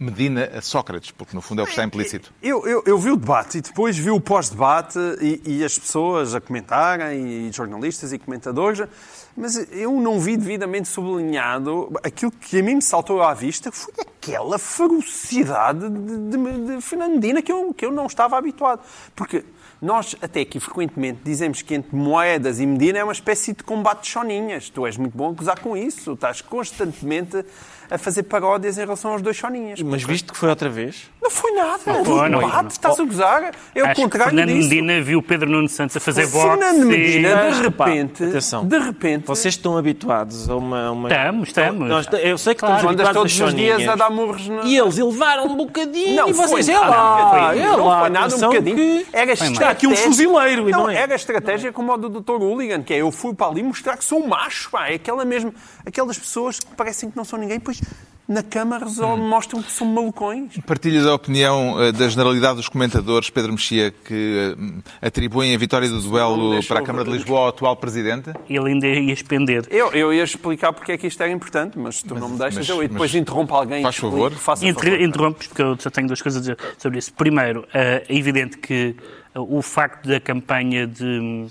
[0.01, 1.11] Medina a Sócrates?
[1.11, 2.33] Porque, no fundo, é o que está implícito.
[2.43, 6.35] Eu, eu, eu vi o debate e depois vi o pós-debate e, e as pessoas
[6.35, 8.89] a comentarem, e jornalistas e comentadores,
[9.37, 13.93] mas eu não vi devidamente sublinhado aquilo que a mim me saltou à vista foi
[14.01, 18.81] aquela ferocidade de, de, de Fernando Medina que eu, que eu não estava habituado.
[19.15, 19.45] Porque
[19.81, 24.03] nós até aqui frequentemente dizemos que entre Moedas e Medina é uma espécie de combate
[24.03, 24.69] de choninhas.
[24.69, 27.45] Tu és muito bom a gozar com isso, estás constantemente
[27.91, 29.81] a fazer paródias em relação aos dois choninhas.
[29.83, 31.81] Mas visto que foi outra vez, Não foi nada.
[31.87, 32.67] Não foi, não debate, foi.
[32.69, 33.51] estás a gozar.
[33.75, 34.69] É o contrário Fernando disso.
[34.69, 38.65] Medina viu Pedro Nuno Santos a fazer boxe Fernando Medina, de repente, atenção.
[38.67, 40.91] de repente, vocês estão habituados a uma...
[40.93, 41.09] uma...
[41.09, 41.89] Estamos, estamos.
[41.89, 42.77] Nós- eu sei que Claro.
[42.77, 44.65] estamos habituados todos a os dias a dar murros no...
[44.67, 48.01] E eles elevaram um bocadinho Não e vocês, foi é nada, lá, é não lá,
[48.01, 48.77] foi nada um bocadinho.
[48.77, 50.97] que Era está aqui um fuzileiro, e não é?
[50.97, 52.33] Era estratégia como a do Dr.
[52.43, 54.89] Hooligan, que é eu fui para ali mostrar que sou macho, pá.
[54.89, 55.53] É aquela mesmo,
[55.85, 57.80] aquelas pessoas que parecem que não são ninguém, pois
[58.29, 60.57] na cama resolvem, mostram que são malucões.
[60.65, 64.55] Partilhas a opinião eh, da generalidade dos comentadores, Pedro Mexia, que
[65.03, 67.11] eh, atribuem a vitória do duelo para a Câmara de.
[67.11, 68.31] Lisboa ao atual Presidente?
[68.49, 69.67] Ele ainda ia expender.
[69.69, 72.59] Eu, eu ia explicar porque é que isto era importante, mas tu não me deixas.
[72.59, 73.81] mas- eu e depois mas interrompo alguém.
[73.81, 74.15] e faz explico.
[74.15, 74.31] favor.
[74.33, 77.13] Faça interrompes, porque eu só tenho duas coisas a dizer sobre isso.
[77.13, 78.95] Primeiro, eh, é evidente que
[79.35, 81.47] o facto da campanha de,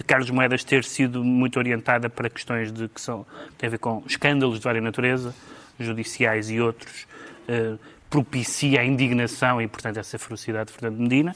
[0.00, 3.26] de Carlos Moedas ter sido muito orientada para questões de, que são,
[3.58, 5.34] têm a ver com escândalos de várias natureza,
[5.78, 7.06] judiciais e outros,
[7.46, 7.74] eh,
[8.08, 11.34] propicia a indignação e, portanto, essa ferocidade de Fernando Medina,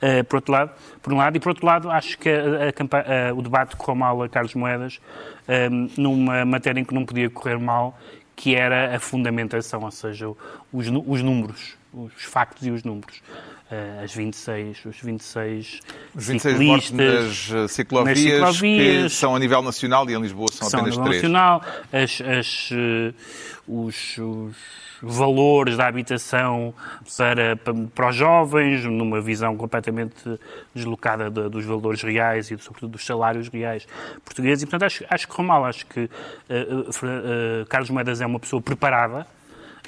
[0.00, 0.70] eh, por, outro lado,
[1.02, 1.36] por um lado.
[1.36, 4.54] E, por outro lado, acho que a- a a- o debate correu mal a Carlos
[4.54, 5.00] Moedas
[5.48, 7.98] eh, numa matéria em que não podia correr mal,
[8.36, 10.26] que era a fundamentação, ou seja,
[10.74, 13.22] os, os números, os factos e os números.
[13.70, 15.80] Eh, as 26, os 26,
[16.14, 18.18] Os 26 mortos ciclistas, nas eh, ciclovias, nas
[18.56, 21.22] ciclovias, que são a nível nacional e em Lisboa são são a apenas nível três.
[21.22, 23.14] nacional, as, as, eh,
[23.66, 24.54] os, os
[25.00, 26.74] valores da habitação
[27.16, 27.56] para,
[27.94, 30.14] para, os jovens, numa visão completamente
[30.74, 33.86] deslocada de- dos valores reais e, sobretudo, dos salários reais
[34.24, 34.62] portugueses.
[34.62, 35.64] E, portanto, acho, acho que correu mal.
[35.64, 36.08] Acho que
[36.92, 39.26] Fra- eh, Carlos Moedas é uma pessoa preparada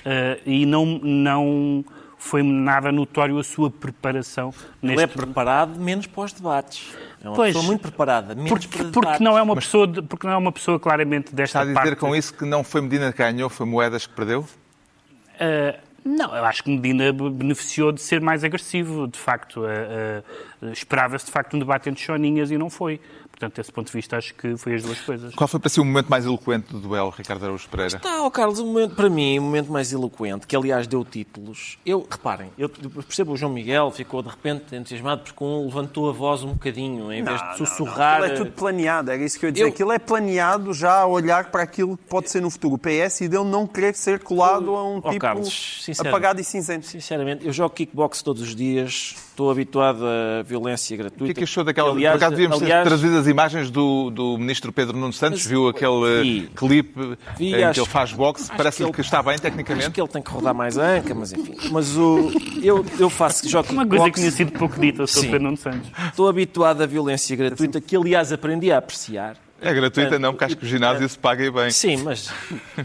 [0.06, 1.84] eh, e não, não
[2.16, 4.52] foi nada notório a sua preparação
[4.82, 6.94] Ele neste é preparado menos para os debates.
[7.22, 10.02] É uma Pois, pessoa muito preparada, menos porque, para porque não é uma pessoa de-
[10.02, 12.64] porque não é uma pessoa claramente desta Está a dizer parte com isso que não
[12.64, 14.40] foi Medina que ganhou, foi Moedas que perdeu?
[14.40, 19.60] Uh, não, eu acho que Medina be- beneficiou de ser mais agressivo, de facto.
[19.62, 20.24] Uh, uh,
[20.72, 23.00] Esperava-se, de facto, um debate entre choninhas e não foi.
[23.30, 25.34] Portanto, desse ponto de vista, acho que foi as duas coisas.
[25.34, 27.98] Qual foi para si o momento mais eloquente do duelo, Ricardo Araújo Pereira?
[27.98, 31.76] Está, ó Carlos, o momento, para mim, o momento mais eloquente, que aliás deu títulos.
[31.84, 36.12] Eu, reparem, eu percebo o João Miguel, ficou de repente entusiasmado porque um levantou a
[36.14, 38.22] voz um bocadinho, em vez de sussurrar.
[38.22, 39.64] Aquilo é tudo planeado, era isso que eu ia dizer.
[39.64, 42.76] Eu- Aquilo é planeado já a olhar para aquilo que pode ser no futuro.
[42.76, 46.44] O PS e dele não querer ser colado a um Ó, tipo Carlos, apagado e
[46.44, 46.86] cinzento.
[46.86, 51.24] Sinceramente, eu jogo kickbox todos os dias, estou habituado a violência O gratuita.
[51.26, 51.90] que é que achou daquela...
[51.90, 55.40] Aliás, Por acaso devíamos aliás, ter trazido as imagens do, do ministro Pedro Nuno Santos,
[55.42, 56.44] Mas- viu aquele Vi.
[56.46, 59.22] eh, clipe Vi, em acho- que ele faz boxe, acho parece-lhe que que, ele- está
[59.22, 59.90] bem Acho tecnicamente.
[59.90, 61.54] que ele tem que rodar mais a anca, mas enfim.
[61.70, 62.30] Mas o,
[62.62, 65.30] eu, eu faço jogo Uma coisa que boxe, tinha sido pouco dita sobre Sim.
[65.32, 65.90] Pedro Nuno Santos.
[66.08, 69.36] Estou habituado à violência gratuita, que aliás aprendi a apreciar.
[69.60, 71.70] É gratuita não, porque acho que o ginásio se paga e bem.
[71.70, 72.30] Sim, mas.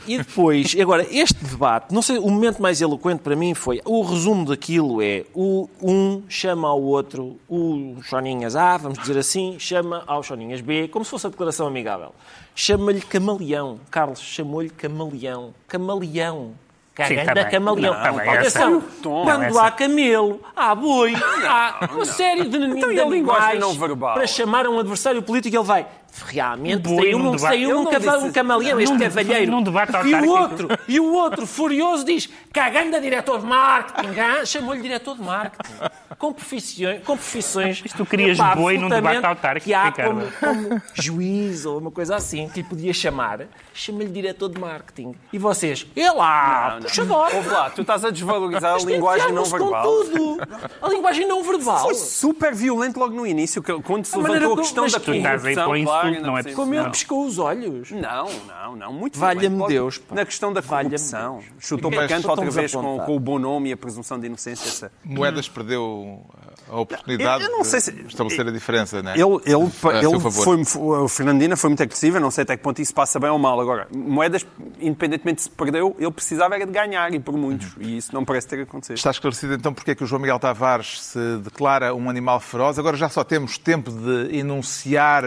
[0.07, 3.81] E depois, e agora, este debate, não sei, o momento mais eloquente para mim foi.
[3.83, 9.57] O resumo daquilo é: o um chama ao outro, o Choninhas A, vamos dizer assim,
[9.59, 12.15] chama ao Choninhas B, como se fosse a declaração amigável.
[12.55, 13.79] Chama-lhe camaleão.
[13.89, 15.53] Carlos chamou-lhe camaleão.
[15.67, 16.53] Camaleão.
[16.93, 17.93] Caganda tá camaleão.
[17.93, 22.89] Não, tá Atenção, essa- quando essa- há camelo, há boi, há uma série de, Então,
[22.89, 24.13] de linguagem animais não verbal?
[24.13, 25.87] para chamar um adversário político, ele vai.
[26.25, 27.41] Realmente, Um boi saiu, num um, debate.
[27.41, 29.51] saiu Eu um, um camaleão, este Num- cavalheiro.
[29.51, 30.27] num debate e o autárquico.
[30.33, 34.45] outro, e o outro, furioso, diz: caganda diretor de marketing, ah?
[34.45, 35.73] chamou-lhe diretor de marketing.
[36.17, 37.01] Com profissões.
[37.03, 41.65] Com profissões Mas tu querias epá, boi num debate autárquico, Que há como, como juiz
[41.65, 43.39] ou uma coisa assim que lhe podia chamar,
[43.73, 45.15] chama-lhe diretor de marketing.
[45.33, 47.33] E vocês, é lá, puxador.
[47.35, 49.83] Ouve lá, tu estás a desvalorizar a Mas linguagem não enfiavam-se com verbal.
[49.83, 50.37] tudo.
[50.81, 51.79] A linguagem não verbal.
[51.85, 54.91] Foi super violento logo no início, que- quando se A levantou a como- questão mas
[54.93, 55.71] da tu estás aí corrupção.
[56.09, 56.43] Insulto, não é.
[56.43, 57.91] Como ele piscou os olhos.
[57.91, 58.93] Não, não, não.
[58.93, 60.15] Muito Valha-me Deus, pá.
[60.15, 61.41] Na questão da corrupção.
[61.59, 64.67] Chutou para canto outra vez com, com o bom nome e a presunção de inocência.
[64.67, 66.25] essa- Moedas perdeu
[66.71, 69.15] a oportunidade Eu- eu não sei se- de estabelecer a diferença, não é?
[69.15, 70.63] Ele, ele, A ele foi,
[71.03, 73.59] o Fernandina foi muito agressiva, não sei até que ponto isso passa bem ou mal.
[73.59, 74.45] Agora, Moedas,
[74.79, 77.73] independentemente de se perdeu, ele precisava era de ganhar e por muitos.
[77.79, 78.95] E isso não parece ter acontecido.
[78.95, 82.79] Está esclarecido então porque é que o João Miguel Tavares se declara um animal feroz.
[82.79, 85.23] Agora já só temos tempo de enunciar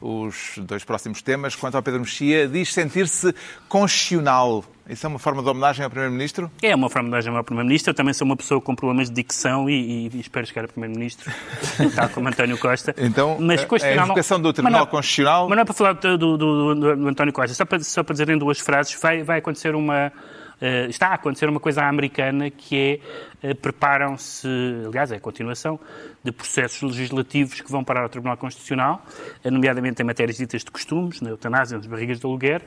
[0.00, 1.56] os dois próximos temas.
[1.56, 3.34] Quanto ao Pedro Mexia, diz sentir-se
[3.68, 4.64] constitucional.
[4.88, 6.50] Isso é uma forma de homenagem ao Primeiro-Ministro?
[6.62, 7.90] É uma forma de homenagem ao Primeiro-Ministro.
[7.90, 11.32] Eu também sou uma pessoa com problemas de dicção e, e espero chegar a Primeiro-Ministro,
[11.96, 12.94] tal como António Costa.
[12.98, 15.64] Então, mas a- a constitucional não- invocação do Mas Tribunal não- Constitucional- Mas não é
[15.64, 18.60] para falar do, do- do- do- António Costa, só para, só para dizer em duas
[18.60, 20.12] frases, vai, vai acontecer uma.
[20.60, 23.00] Eh, está a acontecer uma coisa americana que
[23.42, 24.48] é eh, preparam-se,
[24.86, 25.78] aliás, é a continuação
[26.22, 29.04] de processos legislativos que vão parar ao Tribunal Constitucional,
[29.44, 32.62] eh, nomeadamente em matérias ditas de costumes, na eutanásia, nas barrigas de aluguer,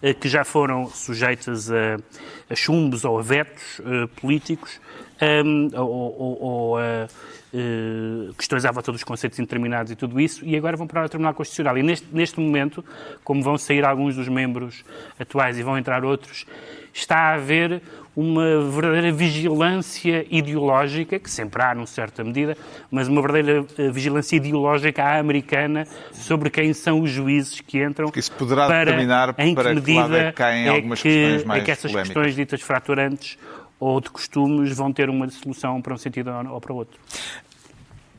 [0.00, 1.98] eh, que já foram sujeitas a,
[2.48, 3.82] a chumbos ou a vetos
[4.16, 4.80] políticos
[5.22, 7.06] ehm, ou, ou- ou a
[7.54, 11.08] eh, questões à volta dos conceitos indeterminados e tudo isso, e agora vão para o
[11.08, 11.76] Tribunal Constitucional.
[11.76, 12.82] E neste, neste momento,
[13.22, 14.82] como vão sair alguns dos membros
[15.20, 16.46] atuais e vão entrar outros,
[16.94, 17.82] está a haver
[18.14, 22.56] uma verdadeira vigilância ideológica, que sempre há, num certa medida,
[22.90, 28.06] mas uma verdadeira eh, vigilância ideológica à americana sobre quem são os juízes que entram.
[28.06, 31.08] Porque isso poderá para, determinar em para que medida é que caem é algumas que,
[31.08, 32.14] questões é mais que essas polémicas.
[32.14, 33.38] questões ditas fraturantes
[33.82, 37.00] ou de costumes vão ter uma solução para um sentido ou para o outro.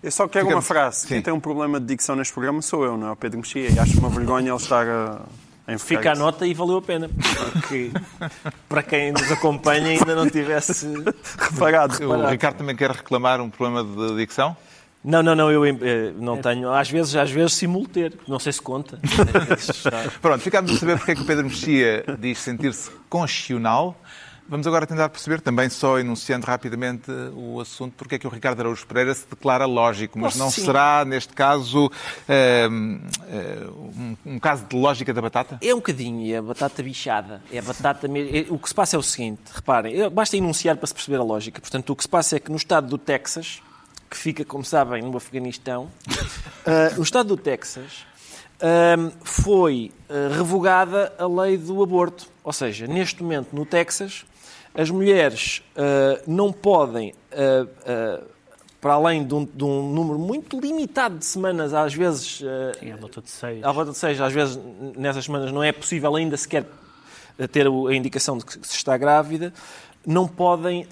[0.04, 1.02] Eu só quero uma frase.
[1.02, 1.08] Sim.
[1.08, 3.72] Quem tem um problema de dicção neste programa sou eu, não é o Pedro Mexia.
[3.72, 5.22] E acho uma vergonha ele estar a,
[5.66, 7.10] a enfocar Fica a nota e valeu a pena.
[7.54, 7.92] Porque
[8.68, 10.86] para quem nos acompanha ainda não tivesse
[11.40, 12.06] reparado.
[12.10, 14.58] O Ricardo também quer reclamar um problema de dicção?
[15.02, 16.74] Não, não, não, eu eh, não tenho.
[16.74, 18.18] Às vezes, às vezes simulo ter.
[18.28, 19.00] Não sei se conta.
[20.22, 23.98] Pronto, ficámos a saber porque é que o Pedro Mexia diz sentir-se constitucional.
[24.48, 28.60] Vamos agora tentar perceber, também só enunciando rapidamente o assunto, porque é que o Ricardo
[28.60, 30.66] Araújo Pereira se declara lógico, mas Posso, não sim.
[30.66, 31.90] será, neste caso,
[32.28, 35.58] ehm, eh, um, um caso de lógica da batata?
[35.62, 37.42] É um bocadinho, é a batata bichada.
[37.52, 38.36] É a batata mesmo.
[38.36, 41.24] é- O que se passa é o seguinte, reparem, basta enunciar para se perceber a
[41.24, 41.62] lógica.
[41.62, 43.62] Portanto, o que se passa é que no estado do Texas,
[44.10, 45.90] que fica, como sabem, no Afeganistão,
[46.68, 48.06] ah, no estado do Texas,
[48.62, 52.28] ah, foi ah, revogada a lei do aborto.
[52.44, 54.26] Ou seja, neste momento, no Texas,
[54.74, 58.24] as mulheres ah, não podem, ah, ah,
[58.82, 62.92] para além de um, de um número muito limitado de semanas, às vezes ah, Sim,
[62.92, 63.64] à volta de seis.
[63.64, 64.60] à volta de seis, às vezes
[64.98, 66.66] nessas semanas não é possível ainda sequer
[67.52, 69.52] ter a indicação de que se está grávida,
[70.06, 70.88] não podem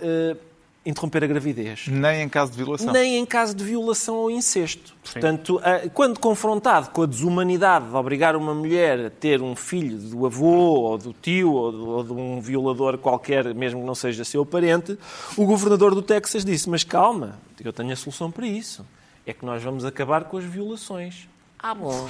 [0.85, 1.87] interromper a gravidez.
[1.87, 2.91] Nem em caso de violação.
[2.91, 4.95] Nem em caso de violação ou incesto.
[5.03, 9.97] Portanto, eh, quando confrontado com a desumanidade de obrigar uma mulher a ter um filho
[9.97, 14.45] do avô, ou do tio, ou de um violador qualquer, mesmo que não seja seu
[14.45, 14.97] parente,
[15.37, 18.85] o governador do Texas disse: Mas calma, eu tenho a solução para isso.
[19.25, 21.27] É que nós vamos acabar com as violações.
[21.63, 22.09] Ah, bom.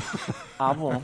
[0.58, 1.02] Ah, bom.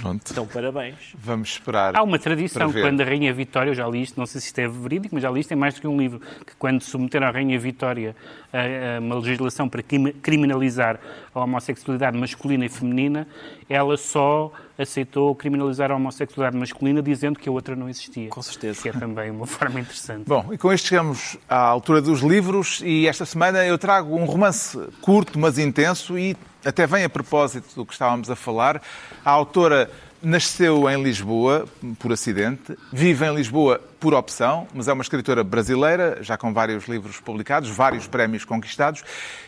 [0.00, 0.32] Pronto.
[0.32, 1.14] Então, parabéns.
[1.14, 1.96] Vamos esperar.
[1.96, 4.58] Há uma tradição, quando a Rainha Vitória, eu já li isto, não sei se isto
[4.58, 7.26] é verídico, mas já li isto em mais do que um livro, que quando submeteram
[7.26, 8.16] a Rainha Vitória
[8.52, 10.98] a, a uma legislação para criminalizar
[11.34, 13.28] a homossexualidade masculina e feminina,
[13.68, 18.28] ela só aceitou criminalizar a homossexualidade masculina dizendo que a outra não existia.
[18.28, 18.82] Com certeza.
[18.82, 20.24] Que é também uma forma interessante.
[20.26, 24.24] Bom, e com isto chegamos à altura dos livros e esta semana eu trago um
[24.24, 28.82] romance curto, mas intenso e até vem a propósito do que estávamos a falar.
[29.24, 29.90] A autora
[30.22, 31.66] nasceu em Lisboa
[31.98, 36.86] por acidente, vive em Lisboa por opção, mas é uma escritora brasileira, já com vários
[36.86, 39.02] livros publicados, vários prémios conquistados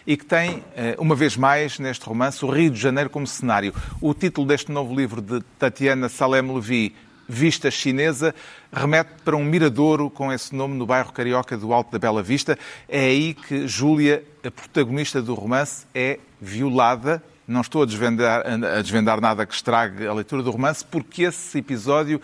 [0.06, 3.74] e que tem, eh, uma vez mais, neste romance, o Rio de Janeiro como cenário.
[4.00, 6.94] O título deste novo livro de Tatiana Salem Levi,
[7.28, 8.34] Vista Chinesa,
[8.72, 12.58] remete para um miradouro com esse nome no bairro carioca do Alto da Bela Vista.
[12.88, 17.22] É aí que Júlia, a protagonista do romance, é violada.
[17.48, 21.56] Não estou a desvendar, a desvendar nada que estrague a leitura do romance, porque esse
[21.56, 22.20] episódio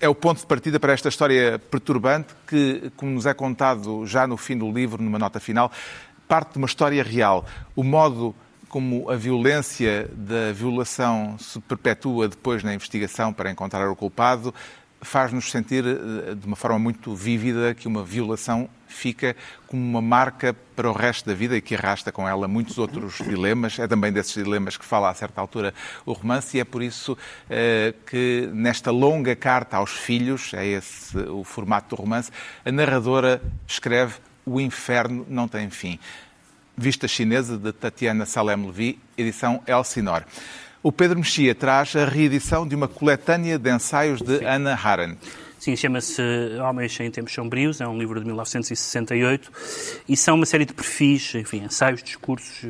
[0.00, 4.26] é o ponto de partida para esta história perturbante que, como nos é contado já
[4.26, 5.70] no fim do livro, numa nota final,
[6.26, 7.46] parte de uma história real.
[7.76, 8.34] O modo
[8.68, 14.52] como a violência da violação se perpetua depois na investigação para encontrar o culpado,
[15.00, 19.36] faz-nos sentir eh, de uma forma muito vívida que uma violação fica
[19.66, 23.18] como uma marca para o resto da vida e que arrasta com ela muitos outros
[23.18, 23.78] dilemas.
[23.78, 25.72] É também desses dilemas que fala a certa altura
[26.04, 27.16] o romance e é por isso
[27.48, 32.30] eh, que nesta longa carta aos filhos, é esse o formato do romance,
[32.64, 35.98] a narradora escreve o inferno não tem fim.
[36.76, 40.24] Vista Chinesa, de Tatiana Salem Levi, edição Elsinore.
[40.82, 45.18] O Pedro Mexia traz a reedição de uma coletânea de ensaios de Anna Arendt.
[45.58, 46.22] Sim, chama-se
[46.66, 49.52] Homens em Tempos Sombrios, é um livro de 1968
[50.08, 52.64] e são uma série de perfis, enfim, ensaios, discursos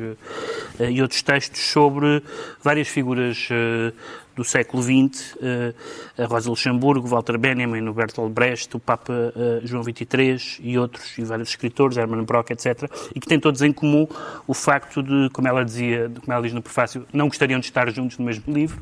[0.77, 2.21] eh, e outros textos sobre
[2.61, 3.93] várias figuras eh,
[4.35, 5.73] do século XX, eh,
[6.17, 11.17] a Rosa Luxemburgo, Walter Benjamin, o Bertolt Brecht, o Papa eh, João XXIII e outros,
[11.17, 14.07] e vários escritores, Hermann Brock, etc., e que têm todos em comum
[14.47, 17.89] o facto de, como ela dizia, como ela diz no prefácio, não gostariam de estar
[17.91, 18.81] juntos no mesmo livro,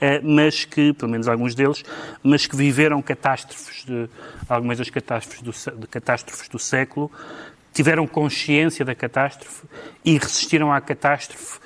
[0.00, 1.82] eh, mas que, pelo menos alguns deles,
[2.22, 4.08] mas que viveram catástrofes, de,
[4.48, 7.10] algumas das catástrofes do, de catástrofes do século,
[7.72, 9.66] tiveram consciência da catástrofe
[10.04, 11.58] e resistiram à catástrofe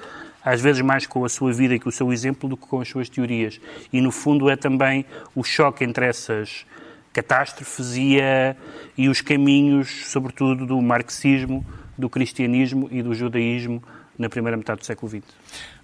[0.45, 2.81] às vezes mais com a sua vida e com o seu exemplo do que com
[2.81, 3.61] as suas teorias.
[3.93, 6.67] E, no fundo, é também o choque entre essas
[7.13, 8.57] catástrofes e, a,
[8.99, 11.65] e os caminhos, sobretudo, do marxismo,
[11.97, 13.83] do cristianismo e do judaísmo
[14.19, 15.23] na primeira metade do século XX.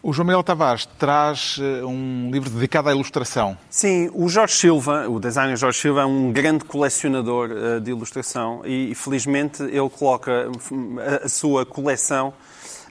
[0.03, 3.59] O João Miguel Tavares traz eh, um livro dedicado à ilustração.
[3.69, 8.63] Sim, o Jorge Silva, o designer Jorge Silva, é um grande colecionador eh, de ilustração
[8.65, 10.49] e, felizmente, ele coloca
[11.21, 12.33] a, a sua coleção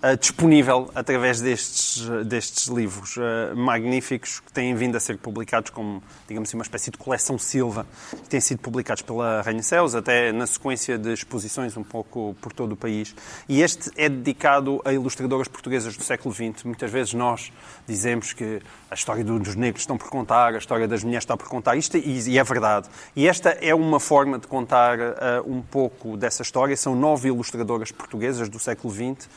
[0.01, 6.01] eh, disponível através destes, destes livros eh, magníficos que têm vindo a ser publicados como,
[6.27, 10.31] digamos assim, uma espécie de coleção Silva, que têm sido publicados pela Rainha Céus, até
[10.31, 13.13] na sequência de exposições um pouco por todo o país.
[13.47, 16.63] E este é dedicado a ilustradoras portuguesas do século XX.
[16.63, 17.51] Muitas vezes nós
[17.87, 21.35] dizemos que a história do- dos negros estão por contar, a história das mulheres está
[21.37, 22.87] por contar, isto e, e é verdade.
[23.15, 26.75] E esta é uma forma de contar eh, um pouco dessa história.
[26.77, 29.29] São nove ilustradoras portuguesas do século XX,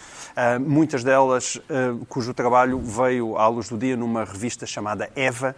[0.59, 5.55] muitas delas eh, cujo trabalho veio à luz do dia numa revista chamada Eva.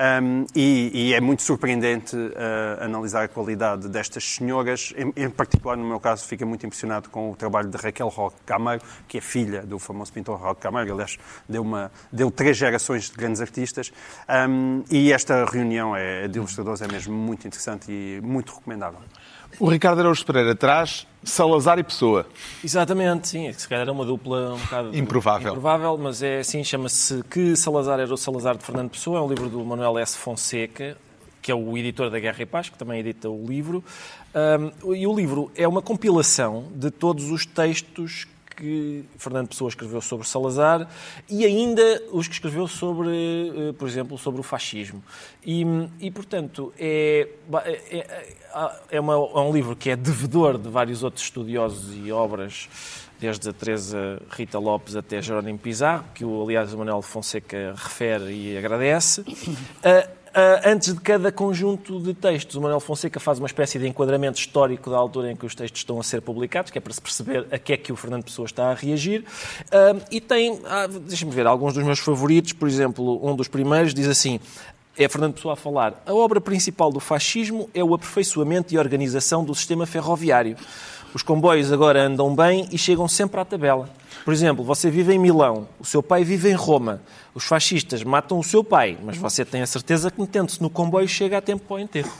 [0.00, 4.94] Um, e, e é muito surpreendente uh, analisar a qualidade destas senhoras.
[4.96, 8.38] Em, em particular, no meu caso, fica muito impressionado com o trabalho de Raquel Roque
[8.46, 10.94] Camargo, que é filha do famoso pintor Roque Camargo.
[10.94, 13.92] Aliás, deu, uma, deu três gerações de grandes artistas.
[14.48, 19.00] Um, e esta reunião é, de ilustradores é mesmo muito interessante e muito recomendável.
[19.58, 22.26] O Ricardo Araújo Pereira traz Salazar e Pessoa.
[22.64, 23.52] Exatamente, sim.
[23.52, 25.48] Se calhar é uma dupla um bocado Improvável.
[25.50, 29.28] improvável mas é assim, chama-se Que Salazar era o Salazar de Fernando Pessoa, é um
[29.28, 30.16] livro do Manuel S.
[30.16, 30.96] Fonseca,
[31.42, 33.84] que é o editor da Guerra e Paz, que também edita o livro.
[34.84, 38.26] Um, e o livro é uma compilação de todos os textos
[38.60, 40.86] que Fernando Pessoa escreveu sobre Salazar
[41.28, 41.82] e ainda
[42.12, 45.02] os que escreveu sobre, eh, por exemplo, sobre o fascismo.
[45.44, 45.64] E,
[45.98, 47.26] e, portanto, é,
[47.64, 48.36] é, é,
[48.92, 52.68] é uma- é um livro que é devedor de vários outros estudiosos e obras,
[53.18, 58.32] desde a Teresa Rita Lopes até Jerónimo Pizarro, que, o, aliás, o Manuel Fonseca refere
[58.32, 59.24] e agradece.
[59.82, 60.08] Ah,
[60.64, 64.90] antes de cada conjunto de textos, o Manuel Fonseca faz uma espécie de enquadramento histórico
[64.90, 67.46] da altura em que os textos estão a ser publicados, que é para se perceber
[67.50, 69.24] a que é que o Fernando Pessoa está a reagir.
[69.72, 73.94] Ah, e tem, ah, deixa-me ver, alguns dos meus favoritos, por exemplo, um dos primeiros
[73.94, 74.40] diz assim.
[74.98, 76.02] É Fernando Pessoa a falar.
[76.04, 80.56] A obra principal do fascismo é o aperfeiçoamento e organização do sistema ferroviário.
[81.14, 83.88] Os comboios agora andam bem e chegam sempre à tabela.
[84.30, 87.02] Por exemplo, você vive em Milão, o seu pai vive em Roma.
[87.34, 91.08] Os fascistas matam o seu pai, mas você tem a certeza que metendo-se no comboio
[91.08, 92.12] chega a tempo para o enterro.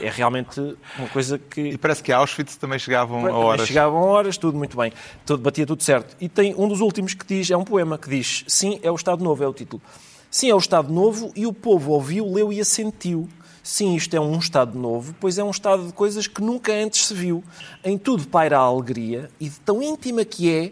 [0.00, 0.60] É realmente
[0.96, 1.60] uma coisa que...
[1.60, 3.66] E parece que a Auschwitz também chegavam a horas.
[3.66, 4.92] Chegavam a horas, tudo muito bem.
[5.26, 6.16] Tudo, batia tudo certo.
[6.20, 8.94] E tem um dos últimos que diz, é um poema que diz, sim, é o
[8.94, 9.82] Estado Novo, é o título.
[10.30, 13.28] Sim, é o Estado Novo e o povo ouviu, leu e assentiu.
[13.60, 17.06] Sim, isto é um Estado novo, pois é um estado de coisas que nunca antes
[17.06, 17.42] se viu.
[17.82, 20.70] Em tudo paira a alegria e de tão íntima que é,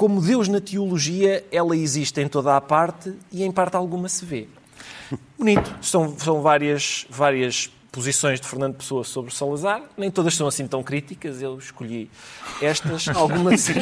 [0.00, 4.24] como Deus na teologia, ela existe em toda a parte e em parte alguma se
[4.24, 4.48] vê.
[5.38, 5.76] Bonito.
[5.82, 9.82] São, são várias, várias posições de Fernando Pessoa sobre Salazar.
[9.96, 11.42] Nem todas são assim tão críticas.
[11.42, 12.10] Eu escolhi
[12.62, 13.72] estas, algumas sim.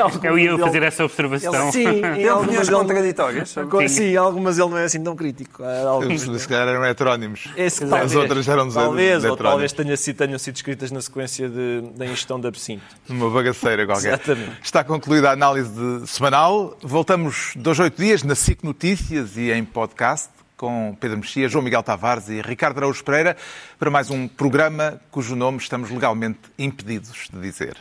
[0.00, 1.54] algumas- Eu ia ele- fazer essa observação.
[1.54, 3.54] ele- Sim, Tem algumas ele- contraditórias.
[3.88, 5.62] Sim, em algumas ele não é assim tão crítico.
[5.62, 7.48] Há algumas- Se calhar eram heterónimos.
[7.56, 9.72] Esse, As talvez, outras eram Talvez, ou talvez heterónimos.
[9.72, 12.84] tenha sido, tenham sido escritas na sequência de- da ingestão de absinto.
[13.08, 14.08] Numa bagaceira qualquer.
[14.14, 14.52] Exatamente.
[14.62, 16.76] Está concluída a análise de- semanal.
[16.82, 21.82] Voltamos dois, oito dias na SIC Notícias e em podcast com Pedro Mexia, João Miguel
[21.82, 23.36] Tavares e Ricardo Araújo Pereira
[23.78, 27.76] para mais um programa cujo nome estamos legalmente impedidos de dizer.